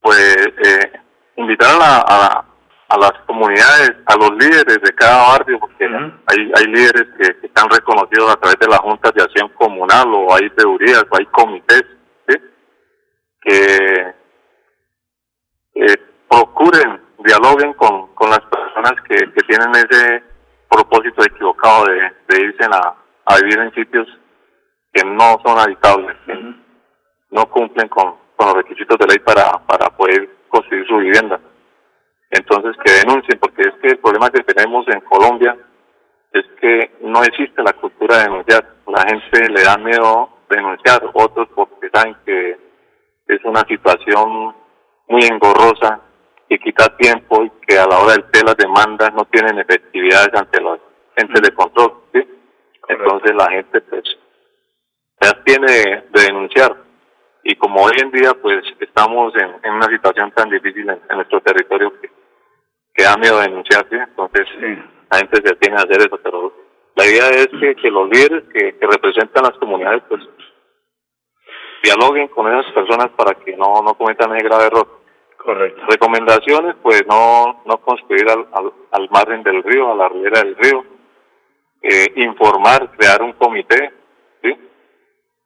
Pues 0.00 0.36
eh, 0.46 0.92
invitar 1.36 1.70
a, 1.74 1.78
la, 1.78 2.04
a, 2.06 2.44
a, 2.88 2.98
las 2.98 3.12
comunidades, 3.26 3.92
a 4.06 4.16
los 4.16 4.30
líderes 4.32 4.78
de 4.82 4.92
cada 4.94 5.28
barrio, 5.28 5.58
porque 5.58 5.86
hay, 5.86 6.52
hay 6.56 6.66
líderes 6.66 7.06
que, 7.18 7.46
están 7.46 7.70
reconocidos 7.70 8.30
a 8.30 8.36
través 8.36 8.58
de 8.58 8.68
las 8.68 8.80
juntas 8.80 9.12
de 9.14 9.22
acción 9.22 9.48
comunal 9.50 10.12
o 10.12 10.34
hay 10.34 10.50
teorías 10.50 11.04
o 11.08 11.16
hay 11.16 11.26
comités 11.26 11.84
¿sí? 12.28 12.36
que 13.40 14.14
procuren, 16.28 17.00
dialoguen 17.18 17.72
con, 17.74 18.14
con 18.14 18.30
las 18.30 18.40
personas 18.40 18.94
que, 19.08 19.16
que 19.16 19.46
tienen 19.46 19.70
ese 19.74 20.22
propósito 20.68 21.24
equivocado 21.24 21.86
de, 21.86 22.12
de 22.28 22.42
irse 22.42 22.64
a, 22.64 22.94
a 23.26 23.36
vivir 23.36 23.58
en 23.58 23.74
sitios 23.74 24.06
que 24.92 25.04
no 25.04 25.38
son 25.44 25.58
habitables, 25.58 26.16
que 26.26 26.34
no 27.30 27.46
cumplen 27.50 27.88
con, 27.88 28.14
con, 28.36 28.48
los 28.48 28.56
requisitos 28.56 28.98
de 28.98 29.06
ley 29.06 29.18
para, 29.18 29.58
para 29.66 29.90
poder 29.90 30.28
construir 30.48 30.86
su 30.86 30.96
vivienda. 30.98 31.40
Entonces, 32.30 32.76
que 32.84 32.92
denuncien, 32.92 33.38
porque 33.38 33.62
es 33.62 33.74
que 33.80 33.88
el 33.88 33.98
problema 33.98 34.30
que 34.30 34.42
tenemos 34.42 34.86
en 34.88 35.00
Colombia 35.00 35.56
es 36.32 36.44
que 36.60 36.96
no 37.00 37.22
existe 37.22 37.62
la 37.62 37.72
cultura 37.74 38.18
de 38.18 38.24
denunciar. 38.24 38.74
La 38.86 39.02
gente 39.02 39.48
le 39.50 39.62
da 39.62 39.76
miedo 39.78 40.30
denunciar, 40.50 41.00
otros 41.12 41.48
porque 41.54 41.88
saben 41.92 42.16
que 42.24 42.58
es 43.28 43.44
una 43.44 43.60
situación 43.62 44.54
muy 45.08 45.22
engorrosa 45.24 46.00
que 46.48 46.58
quita 46.58 46.96
tiempo 46.96 47.42
y 47.44 47.50
que 47.66 47.78
a 47.78 47.86
la 47.86 47.98
hora 47.98 48.12
del 48.12 48.24
té 48.30 48.42
las 48.44 48.56
demandas 48.56 49.12
no 49.14 49.24
tienen 49.26 49.58
efectividades 49.58 50.34
ante 50.34 50.60
los 50.60 50.78
entes 51.16 51.42
de 51.42 51.54
control. 51.54 51.94
¿sí? 52.12 52.22
Entonces 52.88 53.34
la 53.34 53.50
gente 53.50 53.80
pues 53.82 54.02
ya 55.20 55.32
tiene 55.44 55.72
de, 55.72 56.04
denunciar 56.12 56.76
y 57.42 57.56
como 57.56 57.82
hoy 57.82 57.92
en 58.00 58.10
día 58.10 58.34
pues 58.34 58.64
estamos 58.80 59.34
en, 59.36 59.56
en 59.62 59.74
una 59.74 59.86
situación 59.86 60.30
tan 60.32 60.50
difícil 60.50 60.88
en, 60.88 61.00
nuestro 61.16 61.40
territorio 61.40 61.92
que, 62.00 62.10
que, 62.94 63.04
da 63.04 63.16
miedo 63.16 63.40
denunciar, 63.40 63.86
¿sí? 63.90 63.96
entonces 63.96 64.46
la 65.10 65.18
gente 65.18 65.42
se 65.44 65.56
tiene 65.56 65.76
a 65.76 65.80
hacer 65.80 66.00
eso, 66.00 66.18
pero 66.22 66.52
la 66.96 67.06
idea 67.06 67.28
es 67.30 67.48
que, 67.48 67.74
que 67.76 67.90
los 67.90 68.08
líderes 68.08 68.44
que, 68.52 68.78
que 68.78 68.86
representan 68.86 69.44
las 69.44 69.58
comunidades 69.58 70.02
pues 70.08 70.22
dialoguen 71.84 72.28
con 72.28 72.50
esas 72.50 72.72
personas 72.72 73.10
para 73.10 73.34
que 73.34 73.56
no, 73.56 73.82
no 73.82 73.94
cometan 73.94 74.34
ese 74.34 74.44
grave 74.44 74.66
error. 74.66 74.88
Correcto. 75.36 75.82
Recomendaciones, 75.88 76.74
pues 76.82 77.04
no, 77.06 77.62
no 77.66 77.76
construir 77.78 78.28
al, 78.30 78.46
al, 78.52 78.72
al 78.92 79.10
margen 79.10 79.42
del 79.42 79.62
río, 79.62 79.92
a 79.92 79.94
la 79.94 80.08
ribera 80.08 80.40
del 80.40 80.56
río, 80.56 80.84
eh, 81.82 82.12
informar, 82.16 82.90
crear 82.96 83.20
un 83.22 83.34
comité, 83.34 83.92
¿sí? 84.42 84.56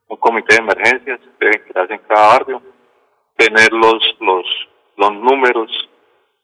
un 0.07 0.16
comité 0.18 0.54
de 0.54 0.62
emergencias 0.62 1.21
que 1.40 1.50
se 1.73 1.78
hace 1.78 1.95
en 1.95 2.00
cada 2.07 2.28
barrio, 2.28 2.62
tener 3.37 3.73
los, 3.73 4.16
los, 4.21 4.47
los 4.97 5.12
números 5.14 5.90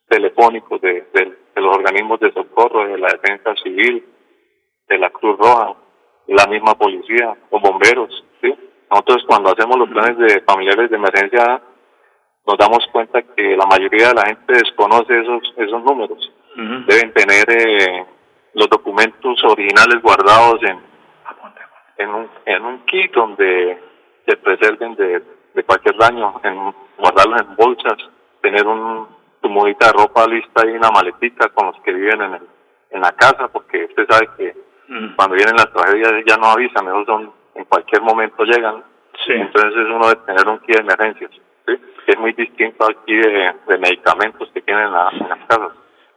telefónicos 0.08 0.80
de, 0.80 1.06
de, 1.12 1.38
los 1.54 1.76
organismos 1.76 2.18
de 2.18 2.32
socorro, 2.32 2.88
de 2.88 2.98
la 2.98 3.08
defensa 3.08 3.54
civil, 3.62 4.04
de 4.88 4.98
la 4.98 5.10
Cruz 5.10 5.38
Roja, 5.38 5.76
la 6.26 6.46
misma 6.46 6.74
policía, 6.74 7.36
los 7.52 7.62
bomberos. 7.62 8.24
¿sí? 8.42 8.52
Nosotros 8.94 9.24
cuando 9.26 9.50
hacemos 9.50 9.76
los 9.76 9.88
planes 9.88 10.16
de 10.18 10.40
familiares 10.42 10.88
de 10.88 10.96
emergencia 10.96 11.60
nos 12.46 12.56
damos 12.56 12.86
cuenta 12.92 13.22
que 13.22 13.56
la 13.56 13.66
mayoría 13.66 14.10
de 14.10 14.14
la 14.14 14.26
gente 14.26 14.52
desconoce 14.52 15.20
esos, 15.20 15.42
esos 15.56 15.82
números. 15.82 16.32
Deben 16.54 17.12
tener 17.12 17.44
eh, 17.50 18.06
los 18.52 18.68
documentos 18.68 19.42
originales 19.42 20.00
guardados 20.00 20.62
en, 20.62 20.78
en, 21.98 22.08
un, 22.14 22.30
en 22.46 22.64
un 22.64 22.86
kit 22.86 23.12
donde 23.12 23.82
se 24.28 24.36
preserven 24.36 24.94
de, 24.94 25.24
de 25.54 25.64
cualquier 25.64 25.96
daño, 25.96 26.40
en 26.44 26.72
guardarlos 26.96 27.40
en 27.40 27.56
bolsas, 27.56 27.98
tener 28.42 28.64
un, 28.64 29.08
tu 29.40 29.48
modita 29.48 29.86
de 29.86 29.92
ropa 29.94 30.24
lista 30.28 30.64
y 30.64 30.70
una 30.70 30.90
maletita 30.90 31.48
con 31.48 31.66
los 31.66 31.80
que 31.80 31.92
viven 31.92 32.22
en, 32.22 32.34
el, 32.34 32.42
en 32.90 33.00
la 33.00 33.10
casa, 33.10 33.48
porque 33.48 33.86
usted 33.86 34.06
sabe 34.08 34.28
que 34.36 34.54
cuando 35.16 35.34
vienen 35.34 35.56
las 35.56 35.72
tragedias 35.72 36.12
ya 36.26 36.36
no 36.36 36.46
avisan, 36.46 36.86
ellos 36.86 37.06
son, 37.06 37.43
en 37.54 37.64
cualquier 37.64 38.02
momento 38.02 38.44
llegan, 38.44 38.84
Entonces 39.26 39.74
uno 39.74 40.08
debe 40.08 40.20
tener 40.26 40.48
un 40.48 40.58
kit 40.60 40.76
de 40.76 40.82
emergencias, 40.82 41.30
¿sí? 41.66 41.74
que 42.04 42.12
es 42.12 42.18
muy 42.18 42.32
distinto 42.32 42.86
al 42.86 42.96
kit 43.04 43.24
de, 43.24 43.78
medicamentos 43.78 44.50
que 44.52 44.62
tienen 44.62 44.86
en 44.86 44.92
las 44.92 45.14
casas. 45.48 45.72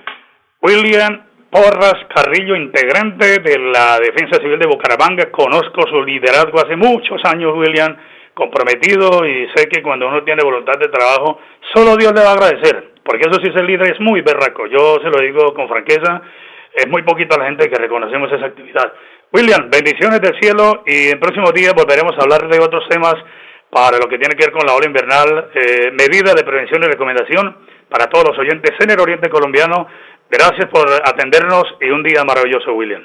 William 0.62 1.24
Porras 1.50 2.06
Carrillo, 2.12 2.56
integrante 2.56 3.38
de 3.38 3.58
la 3.58 3.98
Defensa 4.00 4.40
Civil 4.40 4.58
de 4.58 4.66
Bucaramanga. 4.66 5.30
Conozco 5.30 5.86
su 5.88 6.02
liderazgo 6.02 6.58
hace 6.58 6.74
muchos 6.74 7.24
años, 7.24 7.54
William, 7.54 7.96
comprometido 8.34 9.24
y 9.24 9.48
sé 9.54 9.68
que 9.68 9.80
cuando 9.82 10.08
uno 10.08 10.24
tiene 10.24 10.42
voluntad 10.42 10.76
de 10.80 10.88
trabajo, 10.88 11.38
solo 11.72 11.96
Dios 11.96 12.12
le 12.12 12.22
va 12.22 12.30
a 12.30 12.32
agradecer, 12.32 12.94
porque 13.04 13.28
eso 13.28 13.38
sí 13.40 13.52
ser 13.52 13.64
líder 13.64 13.92
es 13.92 14.00
muy 14.00 14.20
berraco. 14.22 14.66
Yo 14.66 14.98
se 15.00 15.10
lo 15.10 15.20
digo 15.20 15.54
con 15.54 15.68
franqueza, 15.68 16.22
es 16.74 16.88
muy 16.88 17.02
poquita 17.02 17.38
la 17.38 17.46
gente 17.46 17.70
que 17.70 17.76
reconocemos 17.76 18.32
esa 18.32 18.46
actividad. 18.46 18.92
William, 19.34 19.68
bendiciones 19.68 20.20
del 20.20 20.38
cielo 20.38 20.84
y 20.86 21.10
en 21.10 21.18
próximos 21.18 21.52
días 21.52 21.74
volveremos 21.74 22.14
a 22.16 22.22
hablar 22.22 22.46
de 22.46 22.60
otros 22.60 22.86
temas 22.88 23.16
para 23.68 23.98
lo 23.98 24.06
que 24.06 24.16
tiene 24.16 24.36
que 24.36 24.46
ver 24.46 24.52
con 24.52 24.64
la 24.64 24.74
ola 24.74 24.86
invernal, 24.86 25.50
eh, 25.52 25.90
medidas 25.90 26.36
de 26.36 26.44
prevención 26.44 26.84
y 26.84 26.86
recomendación 26.86 27.56
para 27.90 28.06
todos 28.06 28.28
los 28.28 28.38
oyentes 28.38 28.70
en 28.78 28.92
el 28.92 29.00
Oriente 29.00 29.28
Colombiano. 29.28 29.88
Gracias 30.30 30.70
por 30.70 30.86
atendernos 30.88 31.64
y 31.80 31.90
un 31.90 32.04
día 32.04 32.22
maravilloso, 32.22 32.74
William. 32.74 33.02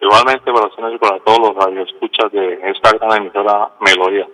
Igualmente, 0.00 0.48
oraciones 0.48 1.00
para 1.00 1.18
todos 1.24 1.40
los 1.40 1.56
radioescuchas 1.56 2.30
de 2.30 2.60
esta 2.70 2.96
gran 2.96 3.22
emisora 3.22 3.70
Melodía. 3.80 4.28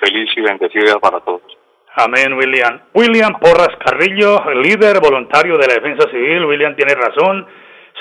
Feliz 0.00 0.28
y 0.36 0.42
bendecida 0.42 0.98
para 1.00 1.20
todos. 1.20 1.56
Amén, 1.94 2.34
William. 2.34 2.82
William 2.92 3.32
Porras 3.40 3.72
Carrillo, 3.82 4.44
líder 4.52 5.00
voluntario 5.00 5.56
de 5.56 5.68
la 5.68 5.74
Defensa 5.80 6.06
Civil. 6.10 6.44
William 6.44 6.76
tiene 6.76 6.92
razón 6.94 7.46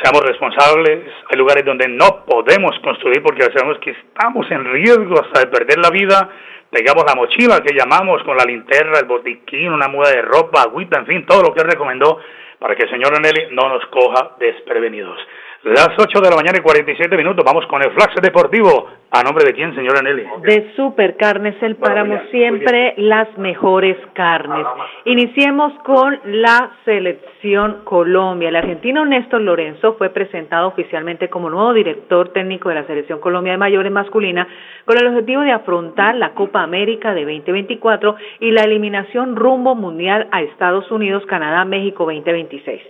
seamos 0.01 0.21
responsables. 0.21 1.05
Hay 1.29 1.37
lugares 1.37 1.65
donde 1.65 1.87
no 1.87 2.25
podemos 2.25 2.77
construir 2.79 3.21
porque 3.21 3.43
sabemos 3.43 3.79
que 3.79 3.91
estamos 3.91 4.49
en 4.51 4.65
riesgo 4.65 5.15
hasta 5.21 5.41
de 5.41 5.47
perder 5.47 5.79
la 5.79 5.89
vida. 5.89 6.29
Tengamos 6.69 7.05
la 7.07 7.15
mochila 7.15 7.61
que 7.61 7.73
llamamos 7.73 8.21
con 8.23 8.35
la 8.35 8.43
linterna, 8.43 8.99
el 8.99 9.05
botiquín, 9.05 9.71
una 9.71 9.87
muda 9.87 10.09
de 10.09 10.21
ropa, 10.21 10.63
agüita, 10.63 10.99
en 10.99 11.05
fin, 11.05 11.25
todo 11.25 11.41
lo 11.43 11.53
que 11.53 11.63
recomendó 11.63 12.19
para 12.59 12.75
que 12.75 12.83
el 12.83 12.89
señor 12.89 13.15
Anelli 13.15 13.47
no 13.51 13.69
nos 13.69 13.85
coja 13.87 14.31
desprevenidos. 14.39 15.19
Las 15.65 15.89
8 15.97 16.21
de 16.21 16.29
la 16.29 16.35
mañana 16.35 16.59
y 16.59 16.61
47 16.61 17.17
minutos, 17.17 17.43
vamos 17.43 17.65
con 17.65 17.81
el 17.81 17.89
Flash 17.89 18.13
Deportivo. 18.21 18.87
¿A 19.09 19.23
nombre 19.23 19.43
de 19.45 19.53
quién, 19.53 19.73
señora 19.73 19.99
Nelly? 20.03 20.23
De 20.43 20.71
Supercarnes 20.75 21.55
El 21.59 21.75
Páramo, 21.77 22.21
siempre 22.29 22.93
las 22.97 23.35
mejores 23.39 23.97
carnes. 24.13 24.63
Iniciemos 25.05 25.73
con 25.79 26.19
la 26.25 26.69
selección 26.85 27.81
Colombia. 27.83 28.49
El 28.49 28.57
argentino 28.57 29.07
Néstor 29.07 29.41
Lorenzo 29.41 29.95
fue 29.95 30.11
presentado 30.11 30.67
oficialmente 30.67 31.29
como 31.31 31.49
nuevo 31.49 31.73
director 31.73 32.31
técnico 32.31 32.69
de 32.69 32.75
la 32.75 32.85
selección 32.85 33.19
Colombia 33.19 33.53
de 33.53 33.57
mayores 33.57 33.91
masculina 33.91 34.47
con 34.85 34.99
el 34.99 35.07
objetivo 35.07 35.41
de 35.41 35.51
afrontar 35.51 36.13
la 36.13 36.35
Copa 36.35 36.61
América 36.61 37.15
de 37.15 37.21
2024 37.21 38.17
y 38.39 38.51
la 38.51 38.65
eliminación 38.65 39.35
rumbo 39.35 39.73
mundial 39.73 40.27
a 40.31 40.43
Estados 40.43 40.91
Unidos, 40.91 41.25
Canadá, 41.25 41.65
México 41.65 42.03
2026. 42.03 42.83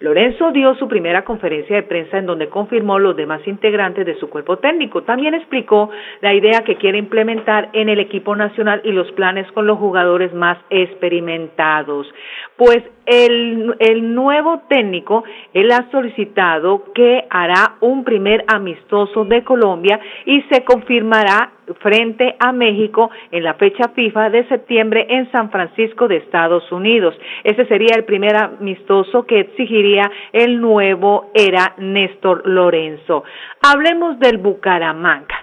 Lorenzo 0.00 0.50
dio 0.50 0.74
su 0.76 0.88
primera 0.88 1.26
conferencia 1.26 1.76
de 1.76 1.82
prensa 1.82 2.16
en 2.16 2.24
donde 2.24 2.48
confirmó 2.48 2.98
los 2.98 3.14
demás 3.14 3.46
integrantes 3.46 4.06
de 4.06 4.18
su 4.18 4.30
cuerpo 4.30 4.56
técnico. 4.56 5.02
También 5.02 5.34
explicó 5.34 5.90
la 6.22 6.32
idea 6.32 6.64
que 6.64 6.76
quiere 6.76 6.96
implementar 6.96 7.68
en 7.74 7.90
el 7.90 8.00
equipo 8.00 8.34
nacional 8.34 8.80
y 8.82 8.92
los 8.92 9.12
planes 9.12 9.46
con 9.52 9.66
los 9.66 9.76
jugadores 9.76 10.32
más 10.32 10.56
experimentados. 10.70 12.10
Pues 12.56 12.78
el, 13.04 13.76
el 13.78 14.14
nuevo 14.14 14.62
técnico, 14.70 15.22
él 15.52 15.70
ha 15.70 15.90
solicitado 15.90 16.84
que 16.94 17.26
hará 17.28 17.76
un 17.80 18.02
primer 18.02 18.42
amistoso 18.46 19.26
de 19.26 19.44
Colombia 19.44 20.00
y 20.24 20.40
se 20.50 20.64
confirmará 20.64 21.52
frente 21.80 22.36
a 22.38 22.52
México 22.52 23.10
en 23.30 23.44
la 23.44 23.54
fecha 23.54 23.88
FIFA 23.94 24.30
de 24.30 24.48
septiembre 24.48 25.06
en 25.08 25.30
San 25.30 25.50
Francisco 25.50 26.08
de 26.08 26.16
Estados 26.16 26.70
Unidos. 26.72 27.14
Ese 27.44 27.66
sería 27.66 27.94
el 27.96 28.04
primer 28.04 28.36
amistoso 28.36 29.24
que 29.26 29.40
exigiría 29.40 30.10
el 30.32 30.60
nuevo 30.60 31.30
era 31.34 31.74
Néstor 31.78 32.46
Lorenzo. 32.46 33.24
Hablemos 33.62 34.18
del 34.18 34.38
Bucaramanga. 34.38 35.39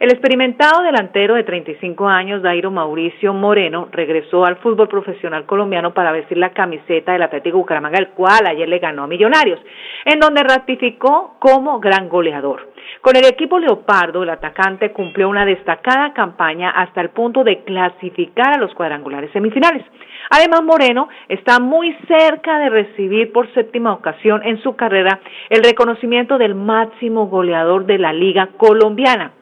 El 0.00 0.10
experimentado 0.10 0.82
delantero 0.82 1.34
de 1.34 1.44
35 1.44 2.08
años, 2.08 2.40
Dairo 2.40 2.70
Mauricio 2.70 3.34
Moreno, 3.34 3.90
regresó 3.92 4.46
al 4.46 4.56
fútbol 4.56 4.88
profesional 4.88 5.44
colombiano 5.44 5.92
para 5.92 6.10
vestir 6.10 6.38
la 6.38 6.54
camiseta 6.54 7.12
del 7.12 7.20
Atlético 7.20 7.58
Bucaramanga, 7.58 7.98
el 7.98 8.08
cual 8.08 8.46
ayer 8.46 8.66
le 8.66 8.78
ganó 8.78 9.02
a 9.02 9.06
Millonarios, 9.06 9.60
en 10.06 10.18
donde 10.18 10.42
ratificó 10.42 11.36
como 11.38 11.80
gran 11.80 12.08
goleador. 12.08 12.70
Con 13.02 13.14
el 13.14 13.26
equipo 13.26 13.58
Leopardo, 13.58 14.22
el 14.22 14.30
atacante 14.30 14.90
cumplió 14.92 15.28
una 15.28 15.44
destacada 15.44 16.14
campaña 16.14 16.70
hasta 16.70 17.02
el 17.02 17.10
punto 17.10 17.44
de 17.44 17.62
clasificar 17.64 18.54
a 18.54 18.58
los 18.58 18.72
cuadrangulares 18.72 19.30
semifinales. 19.32 19.84
Además, 20.30 20.62
Moreno 20.62 21.10
está 21.28 21.60
muy 21.60 21.94
cerca 22.08 22.58
de 22.58 22.70
recibir 22.70 23.32
por 23.32 23.52
séptima 23.52 23.92
ocasión 23.92 24.40
en 24.44 24.62
su 24.62 24.76
carrera 24.76 25.20
el 25.50 25.62
reconocimiento 25.62 26.38
del 26.38 26.54
máximo 26.54 27.26
goleador 27.26 27.84
de 27.84 27.98
la 27.98 28.14
Liga 28.14 28.48
Colombiana. 28.56 29.32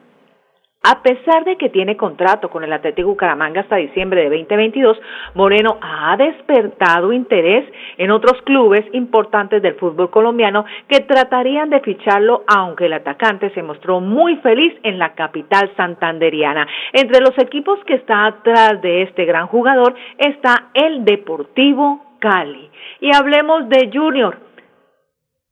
A 0.81 1.03
pesar 1.03 1.43
de 1.43 1.57
que 1.57 1.67
tiene 1.67 1.97
contrato 1.97 2.49
con 2.49 2.63
el 2.63 2.71
Atlético 2.71 3.09
Bucaramanga 3.09 3.61
hasta 3.61 3.75
diciembre 3.75 4.21
de 4.21 4.29
2022, 4.29 4.97
Moreno 5.35 5.77
ha 5.81 6.15
despertado 6.15 7.11
interés 7.11 7.69
en 7.97 8.11
otros 8.11 8.41
clubes 8.43 8.85
importantes 8.93 9.61
del 9.61 9.75
fútbol 9.75 10.09
colombiano 10.09 10.63
que 10.87 11.01
tratarían 11.01 11.69
de 11.69 11.81
ficharlo, 11.81 12.45
aunque 12.47 12.85
el 12.85 12.93
atacante 12.93 13.49
se 13.49 13.61
mostró 13.61 13.99
muy 13.99 14.37
feliz 14.37 14.73
en 14.83 14.99
la 14.99 15.15
capital 15.15 15.69
santanderiana. 15.75 16.65
Entre 16.93 17.19
los 17.19 17.37
equipos 17.39 17.77
que 17.83 17.95
está 17.95 18.27
atrás 18.27 18.81
de 18.81 19.01
este 19.01 19.25
gran 19.25 19.47
jugador 19.47 19.95
está 20.17 20.69
el 20.73 21.03
Deportivo 21.03 22.15
Cali. 22.19 22.71
Y 23.01 23.13
hablemos 23.13 23.67
de 23.67 23.89
Junior. 23.93 24.37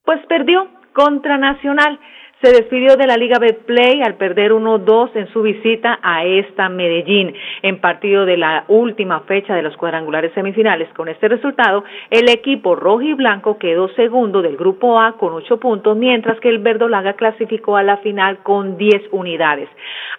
Pues 0.06 0.26
perdió 0.28 0.70
contra 0.94 1.38
Nacional 1.38 2.00
se 2.41 2.52
despidió 2.52 2.95
de 2.97 3.08
la 3.08 3.17
Liga 3.17 3.39
Betplay 3.39 4.02
al 4.04 4.15
perder 4.15 4.52
1-2 4.52 5.10
en 5.15 5.28
su 5.30 5.41
visita 5.41 6.00
a 6.04 6.23
esta 6.23 6.69
Medellín 6.69 7.34
en 7.63 7.80
partido 7.80 8.26
de 8.26 8.38
la 8.38 8.65
última 8.67 9.21
fecha 9.21 9.56
de 9.56 9.63
los 9.63 9.76
cuadrangulares 9.76 10.34
semifinales. 10.34 10.88
Con 10.93 11.08
este 11.08 11.28
resultado, 11.28 11.84
el 12.12 12.30
equipo 12.30 12.76
rojo 12.76 13.02
y 13.02 13.13
blanco 13.13 13.58
quedó 13.58 13.88
segundo 13.89 14.43
del 14.43 14.56
grupo 14.56 15.00
A 15.00 15.13
con 15.13 15.34
8 15.34 15.58
puntos, 15.58 15.97
mientras 15.97 16.39
que 16.39 16.50
el 16.50 16.60
verdolaga 16.60 17.13
clasificó 17.13 17.76
a 17.76 17.84
la 17.84 17.97
final 17.97 18.38
con 18.43 18.78
10 18.78 19.02
unidades. 19.12 19.69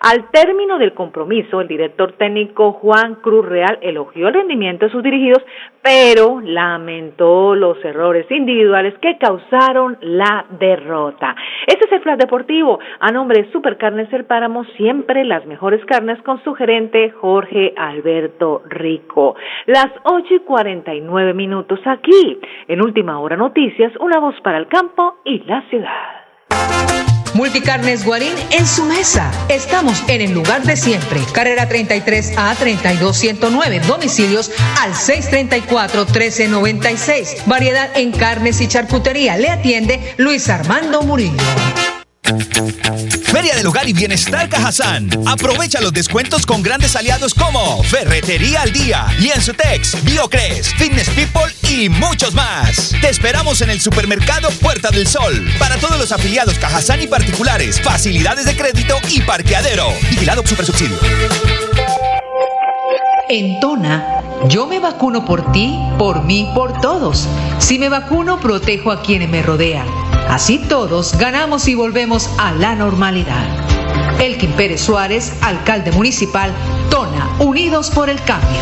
Al 0.00 0.30
término 0.30 0.78
del 0.78 0.94
compromiso, 0.94 1.60
el 1.60 1.68
director 1.68 2.12
técnico 2.12 2.72
Juan 2.72 3.16
Cruz 3.16 3.46
Real 3.46 3.78
elogió 3.80 4.28
el 4.28 4.34
rendimiento 4.34 4.86
de 4.86 4.92
sus 4.92 5.02
dirigidos, 5.02 5.44
pero 5.82 6.40
lamentó 6.40 7.54
los 7.54 7.82
errores 7.84 8.30
individuales 8.30 8.94
que 8.98 9.18
causaron 9.18 9.96
la 10.00 10.44
derrota. 10.58 11.34
Este 11.66 11.86
es 11.86 11.92
el 11.92 12.00
Deportivo. 12.16 12.78
A 13.00 13.10
nombre 13.10 13.42
de 13.42 13.52
Supercarnes 13.52 14.12
El 14.12 14.24
Páramo, 14.24 14.64
siempre 14.76 15.24
las 15.24 15.44
mejores 15.46 15.84
carnes 15.84 16.20
con 16.22 16.42
su 16.44 16.54
gerente 16.54 17.10
Jorge 17.10 17.74
Alberto 17.76 18.62
Rico. 18.68 19.36
Las 19.66 19.88
8 20.04 20.34
y 20.34 20.38
49 20.40 21.34
minutos 21.34 21.80
aquí. 21.84 22.40
En 22.68 22.82
Última 22.82 23.18
Hora 23.18 23.36
Noticias, 23.36 23.92
una 24.00 24.18
voz 24.18 24.34
para 24.42 24.58
el 24.58 24.68
campo 24.68 25.16
y 25.24 25.40
la 25.44 25.62
ciudad. 25.68 26.18
Multicarnes 27.38 28.04
Guarín 28.04 28.34
en 28.50 28.66
su 28.66 28.84
mesa. 28.84 29.30
Estamos 29.48 30.02
en 30.08 30.22
el 30.22 30.32
lugar 30.32 30.62
de 30.62 30.76
siempre. 30.76 31.20
Carrera 31.32 31.68
33 31.68 32.36
a 32.36 32.52
32109. 32.54 33.80
Domicilios 33.86 34.50
al 34.82 34.92
634 34.92 36.04
1396. 36.06 37.44
Variedad 37.46 37.96
en 37.96 38.10
carnes 38.10 38.60
y 38.60 38.66
charcutería. 38.66 39.36
Le 39.36 39.50
atiende 39.50 40.00
Luis 40.16 40.48
Armando 40.48 41.02
Murillo. 41.02 41.36
Feria 43.24 43.54
del 43.54 43.66
Hogar 43.66 43.88
y 43.88 43.92
Bienestar 43.92 44.48
Cajazán. 44.48 45.08
Aprovecha 45.26 45.80
los 45.80 45.92
descuentos 45.92 46.44
con 46.44 46.62
grandes 46.62 46.94
aliados 46.96 47.32
como 47.32 47.82
Ferretería 47.84 48.62
al 48.62 48.72
Día, 48.72 49.06
Lienzutex, 49.18 50.04
Biocres, 50.04 50.74
Fitness 50.74 51.08
People 51.10 51.52
y 51.70 51.88
muchos 51.88 52.34
más. 52.34 52.92
Te 53.00 53.08
esperamos 53.08 53.62
en 53.62 53.70
el 53.70 53.80
supermercado 53.80 54.50
Puerta 54.50 54.90
del 54.90 55.06
Sol. 55.06 55.46
Para 55.58 55.76
todos 55.76 55.98
los 55.98 56.12
afiliados 56.12 56.58
Cajazán 56.58 57.00
y 57.02 57.06
particulares, 57.06 57.80
facilidades 57.80 58.44
de 58.44 58.56
crédito 58.56 58.96
y 59.08 59.20
parqueadero. 59.20 59.88
Vigilado 60.10 60.42
Super 60.46 60.66
Subsidio. 60.66 60.98
En 63.30 63.60
Tona, 63.60 64.22
yo 64.48 64.66
me 64.66 64.80
vacuno 64.80 65.24
por 65.24 65.52
ti, 65.52 65.78
por 65.98 66.24
mí, 66.24 66.50
por 66.54 66.80
todos. 66.80 67.26
Si 67.58 67.78
me 67.78 67.88
vacuno, 67.88 68.40
protejo 68.40 68.90
a 68.90 69.02
quienes 69.02 69.28
me 69.28 69.42
rodean. 69.42 70.07
Así 70.28 70.58
todos 70.58 71.16
ganamos 71.18 71.68
y 71.68 71.74
volvemos 71.74 72.28
a 72.38 72.52
la 72.52 72.74
normalidad. 72.74 73.46
Elkin 74.20 74.52
Pérez 74.52 74.80
Suárez, 74.80 75.32
alcalde 75.42 75.90
municipal, 75.92 76.52
Tona, 76.90 77.30
Unidos 77.38 77.90
por 77.90 78.10
el 78.10 78.22
Cambio. 78.22 78.60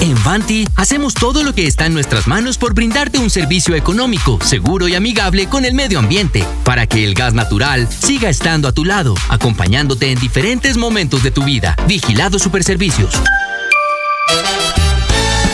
En 0.00 0.22
Vanti 0.22 0.68
hacemos 0.76 1.14
todo 1.14 1.42
lo 1.42 1.54
que 1.54 1.66
está 1.66 1.86
en 1.86 1.94
nuestras 1.94 2.26
manos 2.26 2.58
por 2.58 2.74
brindarte 2.74 3.18
un 3.18 3.30
servicio 3.30 3.74
económico, 3.74 4.38
seguro 4.42 4.86
y 4.88 4.94
amigable 4.94 5.46
con 5.48 5.64
el 5.64 5.74
medio 5.74 5.98
ambiente, 5.98 6.44
para 6.64 6.86
que 6.86 7.04
el 7.04 7.14
gas 7.14 7.34
natural 7.34 7.88
siga 7.90 8.28
estando 8.28 8.68
a 8.68 8.72
tu 8.72 8.84
lado, 8.84 9.14
acompañándote 9.28 10.10
en 10.10 10.18
diferentes 10.18 10.76
momentos 10.76 11.22
de 11.22 11.30
tu 11.30 11.42
vida. 11.42 11.76
Vigilado 11.86 12.38
Superservicios. 12.38 13.14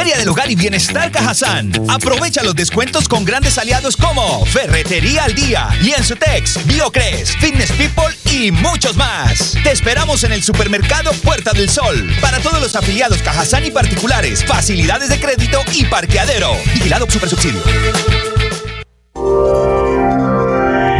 Feria 0.00 0.16
del 0.16 0.30
Hogar 0.30 0.50
y 0.50 0.54
Bienestar 0.54 1.12
Cajazán. 1.12 1.70
Aprovecha 1.90 2.42
los 2.42 2.54
descuentos 2.54 3.06
con 3.06 3.22
grandes 3.22 3.58
aliados 3.58 3.98
como 3.98 4.46
Ferretería 4.46 5.24
al 5.24 5.34
Día, 5.34 5.68
Lienzutex, 5.82 6.64
Biocres, 6.64 7.36
Fitness 7.36 7.70
People 7.72 8.16
y 8.32 8.50
muchos 8.50 8.96
más. 8.96 9.54
Te 9.62 9.72
esperamos 9.72 10.24
en 10.24 10.32
el 10.32 10.42
supermercado 10.42 11.12
Puerta 11.22 11.52
del 11.52 11.68
Sol. 11.68 12.10
Para 12.22 12.38
todos 12.38 12.62
los 12.62 12.74
afiliados 12.76 13.18
Cajazán 13.18 13.66
y 13.66 13.70
particulares, 13.72 14.42
facilidades 14.42 15.10
de 15.10 15.20
crédito 15.20 15.60
y 15.74 15.84
parqueadero. 15.84 16.56
Vigilado 16.72 17.06
Supersubsidio. 17.10 17.60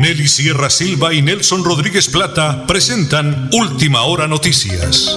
Nelly 0.02 0.28
Sierra 0.28 0.68
Silva 0.68 1.14
y 1.14 1.22
Nelson 1.22 1.64
Rodríguez 1.64 2.06
Plata 2.08 2.66
presentan 2.66 3.48
Última 3.50 4.02
Hora 4.02 4.26
Noticias. 4.26 5.16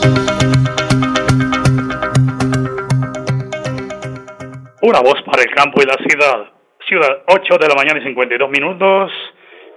Una 4.86 5.00
voz 5.00 5.22
para 5.22 5.42
el 5.42 5.50
campo 5.56 5.82
y 5.82 5.86
la 5.86 5.96
ciudad. 5.96 6.52
Ciudad, 6.86 7.24
8 7.28 7.58
de 7.58 7.70
la 7.70 7.76
mañana 7.76 8.02
y 8.02 8.04
52 8.04 8.50
minutos. 8.50 9.14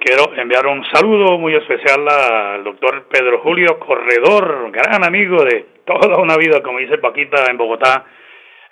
Quiero 0.01 0.35
enviar 0.37 0.67
un 0.67 0.85
saludo 0.87 1.39
muy 1.39 1.55
especial 1.55 2.09
al 2.09 2.65
doctor 2.65 3.07
Pedro 3.09 3.39
Julio 3.39 3.79
Corredor, 3.79 4.73
gran 4.73 5.05
amigo 5.05 5.45
de 5.45 5.65
toda 5.85 6.19
una 6.19 6.37
vida, 6.37 6.61
como 6.61 6.81
dice 6.81 6.99
Paquita 6.99 7.45
en 7.49 7.57
Bogotá, 7.57 8.05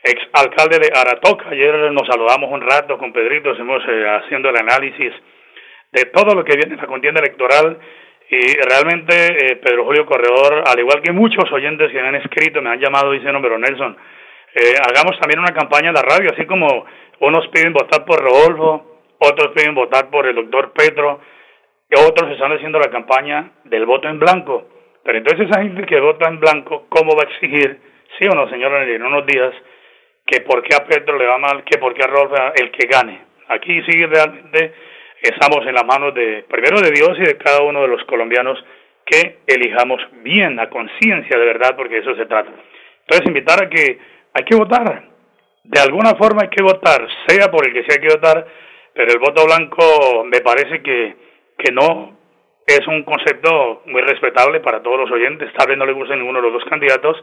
ex 0.02 0.20
alcalde 0.32 0.80
de 0.80 0.90
Aratoca. 0.92 1.50
Ayer 1.50 1.92
nos 1.92 2.08
saludamos 2.08 2.50
un 2.50 2.62
rato 2.62 2.98
con 2.98 3.12
Pedrito, 3.12 3.52
estuvimos 3.52 3.84
eh, 3.86 4.04
haciendo 4.04 4.48
el 4.48 4.56
análisis 4.56 5.12
de 5.92 6.04
todo 6.06 6.34
lo 6.34 6.44
que 6.44 6.56
viene 6.56 6.74
en 6.74 6.80
la 6.80 6.88
contienda 6.88 7.20
electoral 7.20 7.78
y 8.28 8.56
realmente 8.68 9.14
eh, 9.14 9.56
Pedro 9.62 9.84
Julio 9.84 10.04
Corredor, 10.04 10.64
al 10.66 10.80
igual 10.80 11.00
que 11.00 11.12
muchos 11.12 11.44
oyentes 11.52 11.92
que 11.92 12.02
me 12.02 12.08
han 12.08 12.16
escrito, 12.16 12.60
me 12.60 12.70
han 12.70 12.80
llamado 12.80 13.12
diciendo, 13.12 13.38
pero 13.40 13.56
Nelson, 13.56 13.96
eh, 14.54 14.74
hagamos 14.88 15.18
también 15.18 15.40
una 15.40 15.52
campaña 15.52 15.88
en 15.88 15.94
la 15.94 16.02
radio, 16.02 16.30
así 16.32 16.46
como 16.46 16.86
unos 17.20 17.48
piden 17.48 17.72
votar 17.72 18.04
por 18.04 18.20
Rodolfo, 18.20 19.00
otros 19.18 19.48
piden 19.54 19.74
votar 19.74 20.10
por 20.10 20.26
el 20.26 20.36
doctor 20.36 20.72
Pedro, 20.72 21.20
y 21.90 21.98
otros 21.98 22.30
están 22.30 22.52
haciendo 22.52 22.78
la 22.78 22.90
campaña 22.90 23.50
del 23.64 23.84
voto 23.84 24.08
en 24.08 24.18
blanco. 24.18 24.68
Pero 25.02 25.18
entonces 25.18 25.48
esa 25.48 25.62
gente 25.62 25.84
que 25.84 26.00
vota 26.00 26.28
en 26.28 26.40
blanco, 26.40 26.86
¿cómo 26.88 27.16
va 27.16 27.24
a 27.24 27.32
exigir, 27.32 27.78
sí 28.18 28.26
o 28.30 28.34
no, 28.34 28.48
señora, 28.48 28.84
en 28.84 29.02
unos 29.02 29.26
días, 29.26 29.52
que 30.26 30.40
por 30.40 30.62
qué 30.62 30.76
a 30.76 30.84
Pedro 30.84 31.18
le 31.18 31.26
va 31.26 31.38
mal, 31.38 31.64
que 31.64 31.78
por 31.78 31.92
qué 31.92 32.04
a 32.04 32.06
Rodolfo 32.06 32.36
el 32.54 32.70
que 32.70 32.86
gane? 32.86 33.20
Aquí 33.48 33.82
sí 33.82 34.06
realmente 34.06 34.72
estamos 35.20 35.66
en 35.66 35.74
las 35.74 35.84
manos 35.84 36.14
de, 36.14 36.44
primero 36.48 36.80
de 36.80 36.90
Dios 36.90 37.18
y 37.18 37.22
de 37.22 37.36
cada 37.36 37.62
uno 37.62 37.82
de 37.82 37.88
los 37.88 38.04
colombianos, 38.04 38.62
que 39.04 39.40
elijamos 39.46 40.00
bien, 40.22 40.58
a 40.58 40.70
conciencia 40.70 41.38
de 41.38 41.44
verdad, 41.44 41.76
porque 41.76 41.98
eso 41.98 42.14
se 42.16 42.24
trata. 42.24 42.50
Entonces, 43.02 43.26
invitar 43.26 43.62
a 43.62 43.68
que 43.68 43.98
hay 44.34 44.44
que 44.44 44.56
votar. 44.56 45.08
De 45.62 45.80
alguna 45.80 46.14
forma 46.16 46.42
hay 46.42 46.50
que 46.50 46.62
votar, 46.62 47.06
sea 47.26 47.50
por 47.50 47.66
el 47.66 47.72
que 47.72 47.84
sea 47.84 48.00
que 48.00 48.14
votar, 48.14 48.46
pero 48.92 49.10
el 49.10 49.18
voto 49.18 49.46
blanco 49.46 50.24
me 50.24 50.40
parece 50.40 50.82
que, 50.82 51.16
que 51.56 51.72
no 51.72 52.18
es 52.66 52.86
un 52.86 53.02
concepto 53.02 53.82
muy 53.86 54.02
respetable 54.02 54.60
para 54.60 54.82
todos 54.82 54.98
los 55.00 55.10
oyentes. 55.10 55.52
Tal 55.54 55.68
vez 55.68 55.78
no 55.78 55.86
le 55.86 55.92
guste 55.92 56.16
ninguno 56.16 56.40
de 56.40 56.50
los 56.50 56.60
dos 56.60 56.68
candidatos, 56.68 57.16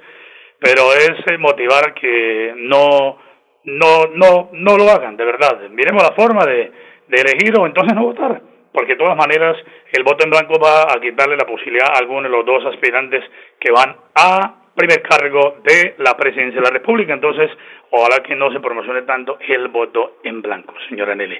pero 0.59 0.93
es 0.93 1.11
eh, 1.27 1.37
motivar 1.37 1.93
que 1.93 2.53
no, 2.57 3.17
no, 3.65 4.05
no, 4.15 4.49
no 4.53 4.77
lo 4.77 4.89
hagan, 4.89 5.17
de 5.17 5.25
verdad. 5.25 5.69
Miremos 5.69 6.01
la 6.01 6.15
forma 6.15 6.45
de, 6.45 6.71
de 7.07 7.21
elegir 7.21 7.57
o 7.59 7.65
entonces 7.65 7.93
no 7.93 8.05
votar, 8.05 8.41
porque 8.71 8.93
de 8.93 8.99
todas 8.99 9.17
maneras 9.17 9.57
el 9.91 10.03
voto 10.03 10.23
en 10.23 10.31
blanco 10.31 10.59
va 10.59 10.83
a 10.83 10.99
quitarle 10.99 11.35
la 11.35 11.45
posibilidad 11.45 11.89
a 11.89 11.99
alguno 11.99 12.23
de 12.23 12.29
los 12.29 12.45
dos 12.45 12.65
aspirantes 12.65 13.23
que 13.59 13.71
van 13.71 13.95
a 14.15 14.60
primer 14.81 15.03
cargo 15.03 15.57
de 15.63 15.93
la 15.99 16.17
presidencia 16.17 16.59
de 16.59 16.65
la 16.65 16.73
República. 16.73 17.13
Entonces, 17.13 17.51
ojalá 17.91 18.23
que 18.23 18.35
no 18.35 18.51
se 18.51 18.59
promocione 18.59 19.03
tanto 19.03 19.37
el 19.39 19.67
voto 19.67 20.17
en 20.23 20.41
blanco, 20.41 20.73
señora 20.89 21.13
Nelly. 21.13 21.39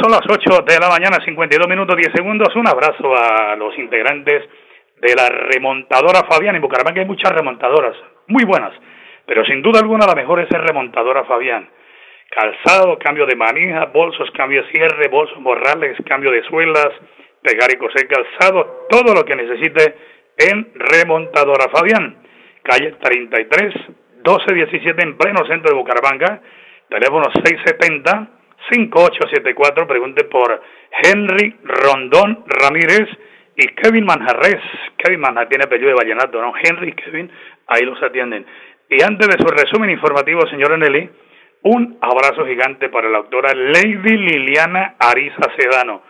Son 0.00 0.10
las 0.10 0.22
8 0.26 0.64
de 0.66 0.80
la 0.80 0.88
mañana, 0.88 1.22
52 1.22 1.68
minutos 1.68 1.96
10 1.96 2.12
segundos. 2.14 2.48
Un 2.56 2.66
abrazo 2.66 3.14
a 3.14 3.56
los 3.56 3.78
integrantes 3.78 4.48
de 5.02 5.14
la 5.14 5.28
remontadora 5.28 6.24
Fabián. 6.30 6.56
En 6.56 6.62
Bucaramanga 6.62 7.02
hay 7.02 7.06
muchas 7.06 7.30
remontadoras, 7.30 7.94
muy 8.26 8.44
buenas, 8.44 8.72
pero 9.26 9.44
sin 9.44 9.60
duda 9.60 9.80
alguna 9.80 10.06
la 10.06 10.14
mejor 10.14 10.40
es 10.40 10.50
el 10.50 10.62
remontadora 10.62 11.24
Fabián. 11.24 11.68
Calzado, 12.30 12.98
cambio 12.98 13.26
de 13.26 13.36
manija, 13.36 13.84
bolsos, 13.86 14.30
cambio 14.30 14.62
de 14.62 14.70
cierre, 14.70 15.08
bolsos 15.08 15.40
morrales, 15.40 15.96
cambio 16.06 16.30
de 16.30 16.42
suelas, 16.44 16.88
pegar 17.42 17.70
y 17.70 17.76
coser 17.76 18.08
calzado, 18.08 18.86
todo 18.88 19.12
lo 19.12 19.24
que 19.26 19.36
necesite 19.36 19.94
en 20.38 20.72
remontadora 20.74 21.68
Fabián 21.70 22.27
calle 22.62 22.96
33, 23.00 23.74
1217 24.16 25.02
en 25.02 25.16
pleno 25.16 25.46
centro 25.46 25.70
de 25.70 25.76
Bucaramanga, 25.76 26.40
teléfono 26.88 27.24
670 27.32 28.38
5874, 28.70 29.86
pregunte 29.86 30.24
por 30.24 30.60
Henry 31.02 31.56
Rondón 31.64 32.44
Ramírez 32.46 33.08
y 33.56 33.66
Kevin 33.68 34.04
Manjarres. 34.04 34.60
Kevin 34.96 35.20
Manjarres 35.20 35.48
tiene 35.48 35.64
apellido 35.64 35.88
de 35.88 35.94
vallenato, 35.94 36.40
¿no? 36.40 36.52
Henry 36.62 36.92
Kevin, 36.92 37.30
ahí 37.66 37.82
los 37.84 38.02
atienden. 38.02 38.44
Y 38.90 39.02
antes 39.02 39.28
de 39.28 39.38
su 39.38 39.46
resumen 39.46 39.90
informativo, 39.90 40.46
señora 40.48 40.76
Nelly, 40.76 41.08
un 41.62 41.98
abrazo 42.00 42.46
gigante 42.46 42.88
para 42.88 43.08
la 43.08 43.18
doctora 43.18 43.54
Lady 43.54 44.16
Liliana 44.16 44.94
Ariza 44.98 45.50
Sedano, 45.56 46.02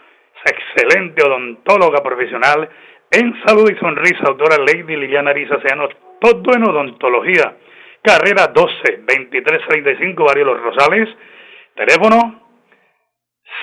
esa 0.44 0.56
excelente 0.56 1.22
odontóloga 1.22 2.02
profesional 2.02 2.68
en 3.10 3.34
salud 3.44 3.70
y 3.70 3.78
sonrisa, 3.78 4.24
doctora 4.24 4.58
Lady 4.58 4.96
Liliana 4.96 5.30
Ariza 5.30 5.60
Sedano, 5.60 5.88
todo 6.20 6.54
en 6.54 6.64
odontología. 6.64 7.56
Carrera 8.02 8.48
12 8.54 9.02
2335 9.06 10.24
Barrio 10.24 10.44
Los 10.44 10.60
Rosales. 10.60 11.08
Teléfono 11.74 12.42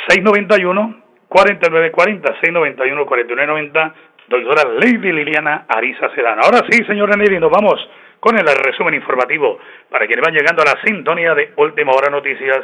691 0.08 1.04
4940 1.28 2.28
691 2.42 3.06
4990 3.06 3.96
doctora 4.28 4.64
Lady 4.80 5.12
Liliana 5.12 5.66
Ariza 5.68 6.10
Sedana. 6.16 6.42
Ahora 6.44 6.62
sí, 6.70 6.84
señora 6.86 7.16
Nelly, 7.16 7.40
nos 7.40 7.52
vamos 7.52 7.76
con 8.20 8.38
el 8.38 8.46
resumen 8.46 8.96
informativo 8.96 9.60
para 9.90 10.08
quienes 10.08 10.26
van 10.26 10.34
llegando 10.34 10.64
a 10.64 10.74
la 10.74 10.82
sintonía 10.84 11.36
de 11.36 11.54
Última 11.58 11.92
Hora 11.92 12.10
Noticias 12.10 12.64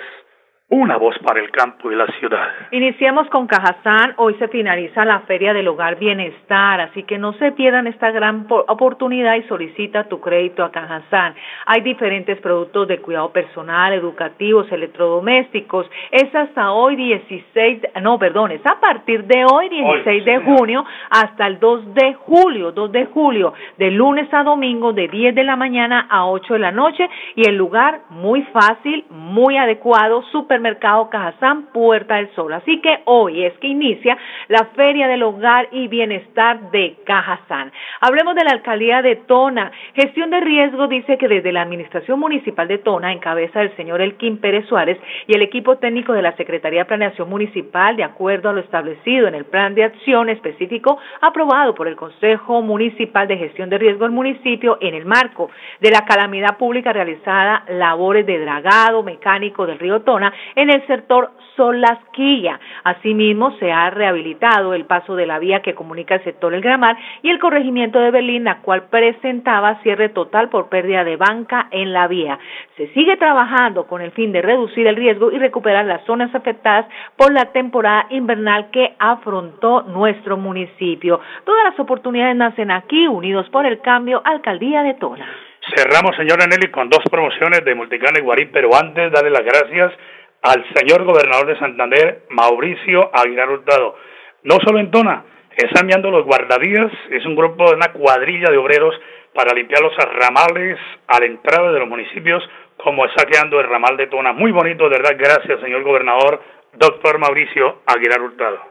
una 0.71 0.95
voz 0.95 1.17
para 1.19 1.41
el 1.41 1.51
campo 1.51 1.91
y 1.91 1.95
la 1.95 2.07
ciudad. 2.17 2.47
Iniciamos 2.71 3.27
con 3.27 3.45
Cajazán. 3.45 4.13
Hoy 4.15 4.35
se 4.35 4.47
finaliza 4.47 5.03
la 5.03 5.19
Feria 5.21 5.53
del 5.53 5.67
Hogar 5.67 5.99
Bienestar, 5.99 6.79
así 6.79 7.03
que 7.03 7.17
no 7.17 7.33
se 7.33 7.51
pierdan 7.51 7.87
esta 7.87 8.09
gran 8.11 8.47
oportunidad 8.49 9.35
y 9.35 9.43
solicita 9.43 10.05
tu 10.05 10.21
crédito 10.21 10.63
a 10.63 10.71
Cajazán. 10.71 11.35
Hay 11.65 11.81
diferentes 11.81 12.39
productos 12.39 12.87
de 12.87 12.99
cuidado 12.99 13.33
personal, 13.33 13.91
educativos, 13.91 14.71
electrodomésticos. 14.71 15.87
Es 16.09 16.33
hasta 16.33 16.71
hoy 16.71 16.95
16, 16.95 17.81
no, 18.01 18.17
perdón, 18.17 18.51
es 18.51 18.65
a 18.65 18.79
partir 18.79 19.25
de 19.25 19.43
hoy 19.43 19.67
16 19.67 20.23
de 20.23 20.39
junio 20.39 20.85
hasta 21.09 21.47
el 21.47 21.59
2 21.59 21.93
de 21.93 22.13
julio, 22.13 22.71
2 22.71 22.91
de 22.93 23.05
julio, 23.07 23.53
de 23.77 23.91
lunes 23.91 24.33
a 24.33 24.43
domingo 24.43 24.93
de 24.93 25.09
10 25.09 25.35
de 25.35 25.43
la 25.43 25.57
mañana 25.57 26.07
a 26.09 26.27
8 26.27 26.53
de 26.53 26.59
la 26.59 26.71
noche 26.71 27.09
y 27.35 27.45
el 27.45 27.57
lugar 27.57 28.03
muy 28.09 28.43
fácil, 28.53 29.03
muy 29.09 29.57
adecuado, 29.57 30.23
súper 30.31 30.60
Supermercado 30.61 31.09
Cajazán 31.09 31.63
Puerta 31.73 32.17
del 32.17 32.29
Sol. 32.35 32.53
Así 32.53 32.81
que 32.81 32.99
hoy 33.05 33.45
es 33.45 33.53
que 33.57 33.65
inicia 33.65 34.15
la 34.47 34.65
Feria 34.75 35.07
del 35.07 35.23
Hogar 35.23 35.67
y 35.71 35.87
Bienestar 35.87 36.69
de 36.69 36.97
Cajazán. 37.03 37.71
Hablemos 37.99 38.35
de 38.35 38.43
la 38.43 38.51
alcaldía 38.51 39.01
de 39.01 39.15
Tona. 39.15 39.71
Gestión 39.95 40.29
de 40.29 40.39
riesgo 40.39 40.87
dice 40.87 41.17
que 41.17 41.27
desde 41.27 41.51
la 41.51 41.63
Administración 41.63 42.19
Municipal 42.19 42.67
de 42.67 42.77
Tona, 42.77 43.11
en 43.11 43.17
cabeza 43.17 43.61
del 43.61 43.75
señor 43.75 44.01
Elkin 44.01 44.37
Pérez 44.37 44.67
Suárez 44.67 44.99
y 45.25 45.35
el 45.35 45.41
equipo 45.41 45.77
técnico 45.77 46.13
de 46.13 46.21
la 46.21 46.35
Secretaría 46.35 46.81
de 46.81 46.85
Planeación 46.85 47.27
Municipal, 47.27 47.97
de 47.97 48.03
acuerdo 48.03 48.49
a 48.49 48.53
lo 48.53 48.59
establecido 48.59 49.27
en 49.27 49.33
el 49.33 49.45
plan 49.45 49.73
de 49.73 49.85
acción 49.85 50.29
específico 50.29 50.99
aprobado 51.21 51.73
por 51.73 51.87
el 51.87 51.95
Consejo 51.95 52.61
Municipal 52.61 53.27
de 53.27 53.37
Gestión 53.37 53.71
de 53.71 53.79
Riesgo 53.79 54.03
del 54.03 54.11
municipio 54.11 54.77
en 54.79 54.93
el 54.93 55.05
marco 55.05 55.49
de 55.79 55.89
la 55.89 56.05
calamidad 56.05 56.57
pública 56.59 56.93
realizada 56.93 57.63
labores 57.67 58.27
de 58.27 58.37
dragado 58.37 59.01
mecánico 59.01 59.65
del 59.65 59.79
río 59.79 60.01
Tona 60.01 60.31
en 60.55 60.69
el 60.69 60.85
sector 60.87 61.31
Solasquilla. 61.55 62.59
Asimismo, 62.83 63.51
se 63.59 63.71
ha 63.71 63.89
rehabilitado 63.89 64.73
el 64.73 64.85
paso 64.85 65.15
de 65.15 65.25
la 65.25 65.39
vía 65.39 65.61
que 65.61 65.75
comunica 65.75 66.15
el 66.15 66.23
sector 66.23 66.53
El 66.53 66.61
Gramar 66.61 66.97
y 67.21 67.29
el 67.29 67.39
corregimiento 67.39 67.99
de 67.99 68.11
Berlín, 68.11 68.45
la 68.45 68.59
cual 68.59 68.83
presentaba 68.89 69.81
cierre 69.83 70.09
total 70.09 70.49
por 70.49 70.69
pérdida 70.69 71.03
de 71.03 71.17
banca 71.17 71.67
en 71.71 71.93
la 71.93 72.07
vía. 72.07 72.39
Se 72.77 72.87
sigue 72.93 73.17
trabajando 73.17 73.87
con 73.87 74.01
el 74.01 74.11
fin 74.11 74.31
de 74.31 74.41
reducir 74.41 74.87
el 74.87 74.95
riesgo 74.95 75.31
y 75.31 75.37
recuperar 75.37 75.85
las 75.85 76.03
zonas 76.05 76.33
afectadas 76.33 76.85
por 77.15 77.31
la 77.33 77.45
temporada 77.51 78.07
invernal 78.09 78.71
que 78.71 78.95
afrontó 78.99 79.83
nuestro 79.83 80.37
municipio. 80.37 81.19
Todas 81.45 81.63
las 81.65 81.79
oportunidades 81.79 82.35
nacen 82.35 82.71
aquí, 82.71 83.07
unidos 83.07 83.49
por 83.49 83.65
el 83.65 83.81
cambio, 83.81 84.21
Alcaldía 84.23 84.83
de 84.83 84.93
Tona. 84.95 85.27
Cerramos, 85.75 86.15
señora 86.15 86.47
Nelly, 86.47 86.71
con 86.71 86.89
dos 86.89 87.03
promociones 87.09 87.63
de 87.63 87.75
Multicana 87.75 88.17
y 88.17 88.23
Guarín, 88.23 88.49
pero 88.51 88.69
antes 88.75 89.11
darle 89.11 89.29
las 89.29 89.43
gracias 89.43 89.93
al 90.41 90.65
señor 90.73 91.03
gobernador 91.03 91.47
de 91.47 91.59
Santander, 91.59 92.23
Mauricio 92.29 93.11
Aguilar 93.13 93.49
Hurtado. 93.49 93.95
No 94.43 94.55
solo 94.65 94.79
en 94.79 94.89
Tona, 94.89 95.23
están 95.55 95.83
enviando 95.83 96.09
los 96.09 96.25
guardadías, 96.25 96.91
es 97.11 97.25
un 97.25 97.35
grupo 97.35 97.69
de 97.69 97.75
una 97.75 97.91
cuadrilla 97.91 98.49
de 98.49 98.57
obreros 98.57 98.95
para 99.33 99.53
limpiar 99.53 99.81
los 99.81 99.93
ramales 99.95 100.79
a 101.07 101.19
la 101.19 101.25
entrada 101.25 101.71
de 101.71 101.79
los 101.79 101.87
municipios, 101.87 102.43
como 102.77 103.05
está 103.05 103.25
quedando 103.25 103.59
el 103.59 103.67
ramal 103.67 103.95
de 103.97 104.07
Tona. 104.07 104.33
Muy 104.33 104.51
bonito, 104.51 104.89
de 104.89 104.97
verdad, 104.97 105.15
gracias, 105.17 105.59
señor 105.61 105.83
gobernador, 105.83 106.41
doctor 106.73 107.19
Mauricio 107.19 107.81
Aguilar 107.85 108.21
Hurtado. 108.21 108.70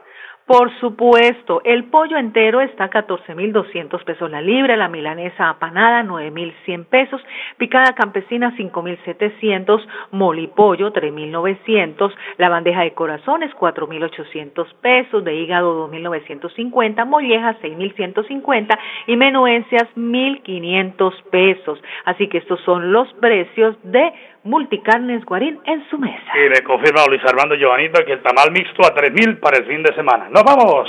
Por 0.51 0.69
supuesto, 0.81 1.61
el 1.63 1.85
pollo 1.85 2.17
entero 2.17 2.59
está 2.59 2.83
a 2.83 2.89
14.200 2.89 4.03
pesos 4.03 4.29
la 4.29 4.41
libra, 4.41 4.75
la 4.75 4.89
milanesa 4.89 5.47
apanada 5.47 6.03
9.100 6.03 6.87
pesos, 6.87 7.21
picada 7.55 7.95
campesina 7.95 8.53
5.700, 8.57 9.81
molipollo 10.11 10.91
3.900, 10.91 12.13
la 12.37 12.49
bandeja 12.49 12.81
de 12.81 12.93
corazones 12.93 13.49
4.800 13.53 14.73
pesos, 14.81 15.23
de 15.23 15.35
hígado 15.35 15.89
2.950, 15.89 17.05
mollejas 17.05 17.55
6.150 17.61 18.77
y 19.07 19.15
menuencias 19.15 19.83
1.500 19.95 21.13
pesos. 21.31 21.81
Así 22.03 22.27
que 22.27 22.39
estos 22.39 22.59
son 22.65 22.91
los 22.91 23.07
precios 23.21 23.77
de 23.83 24.11
Multicarnes 24.43 25.23
Guarín 25.25 25.59
en 25.65 25.87
su 25.89 25.97
mesa. 25.97 26.31
Y 26.35 26.49
me 26.49 26.63
confirma 26.63 27.05
Luis 27.07 27.21
Armando 27.25 27.55
Giovanito 27.55 28.03
que 28.05 28.13
el 28.13 28.21
tamal 28.21 28.51
mixto 28.51 28.83
a 28.83 28.95
3.000 28.95 29.39
para 29.39 29.57
el 29.57 29.65
fin 29.65 29.83
de 29.83 29.93
semana. 29.93 30.29
Nos 30.29 30.43
vamos 30.43 30.87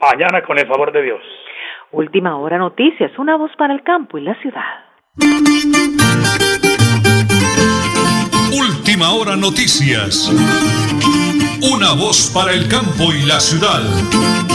mañana 0.00 0.42
con 0.42 0.58
el 0.58 0.66
favor 0.66 0.92
de 0.92 1.02
Dios. 1.02 1.22
Última 1.92 2.36
hora 2.36 2.58
noticias, 2.58 3.16
una 3.18 3.36
voz 3.36 3.52
para 3.56 3.72
el 3.72 3.82
campo 3.82 4.18
y 4.18 4.22
la 4.22 4.34
ciudad. 4.36 4.84
Última 8.52 9.12
hora 9.12 9.36
noticias. 9.36 10.30
Una 11.72 11.94
voz 11.94 12.30
para 12.34 12.52
el 12.52 12.68
campo 12.68 13.12
y 13.12 13.26
la 13.26 13.40
ciudad. 13.40 14.53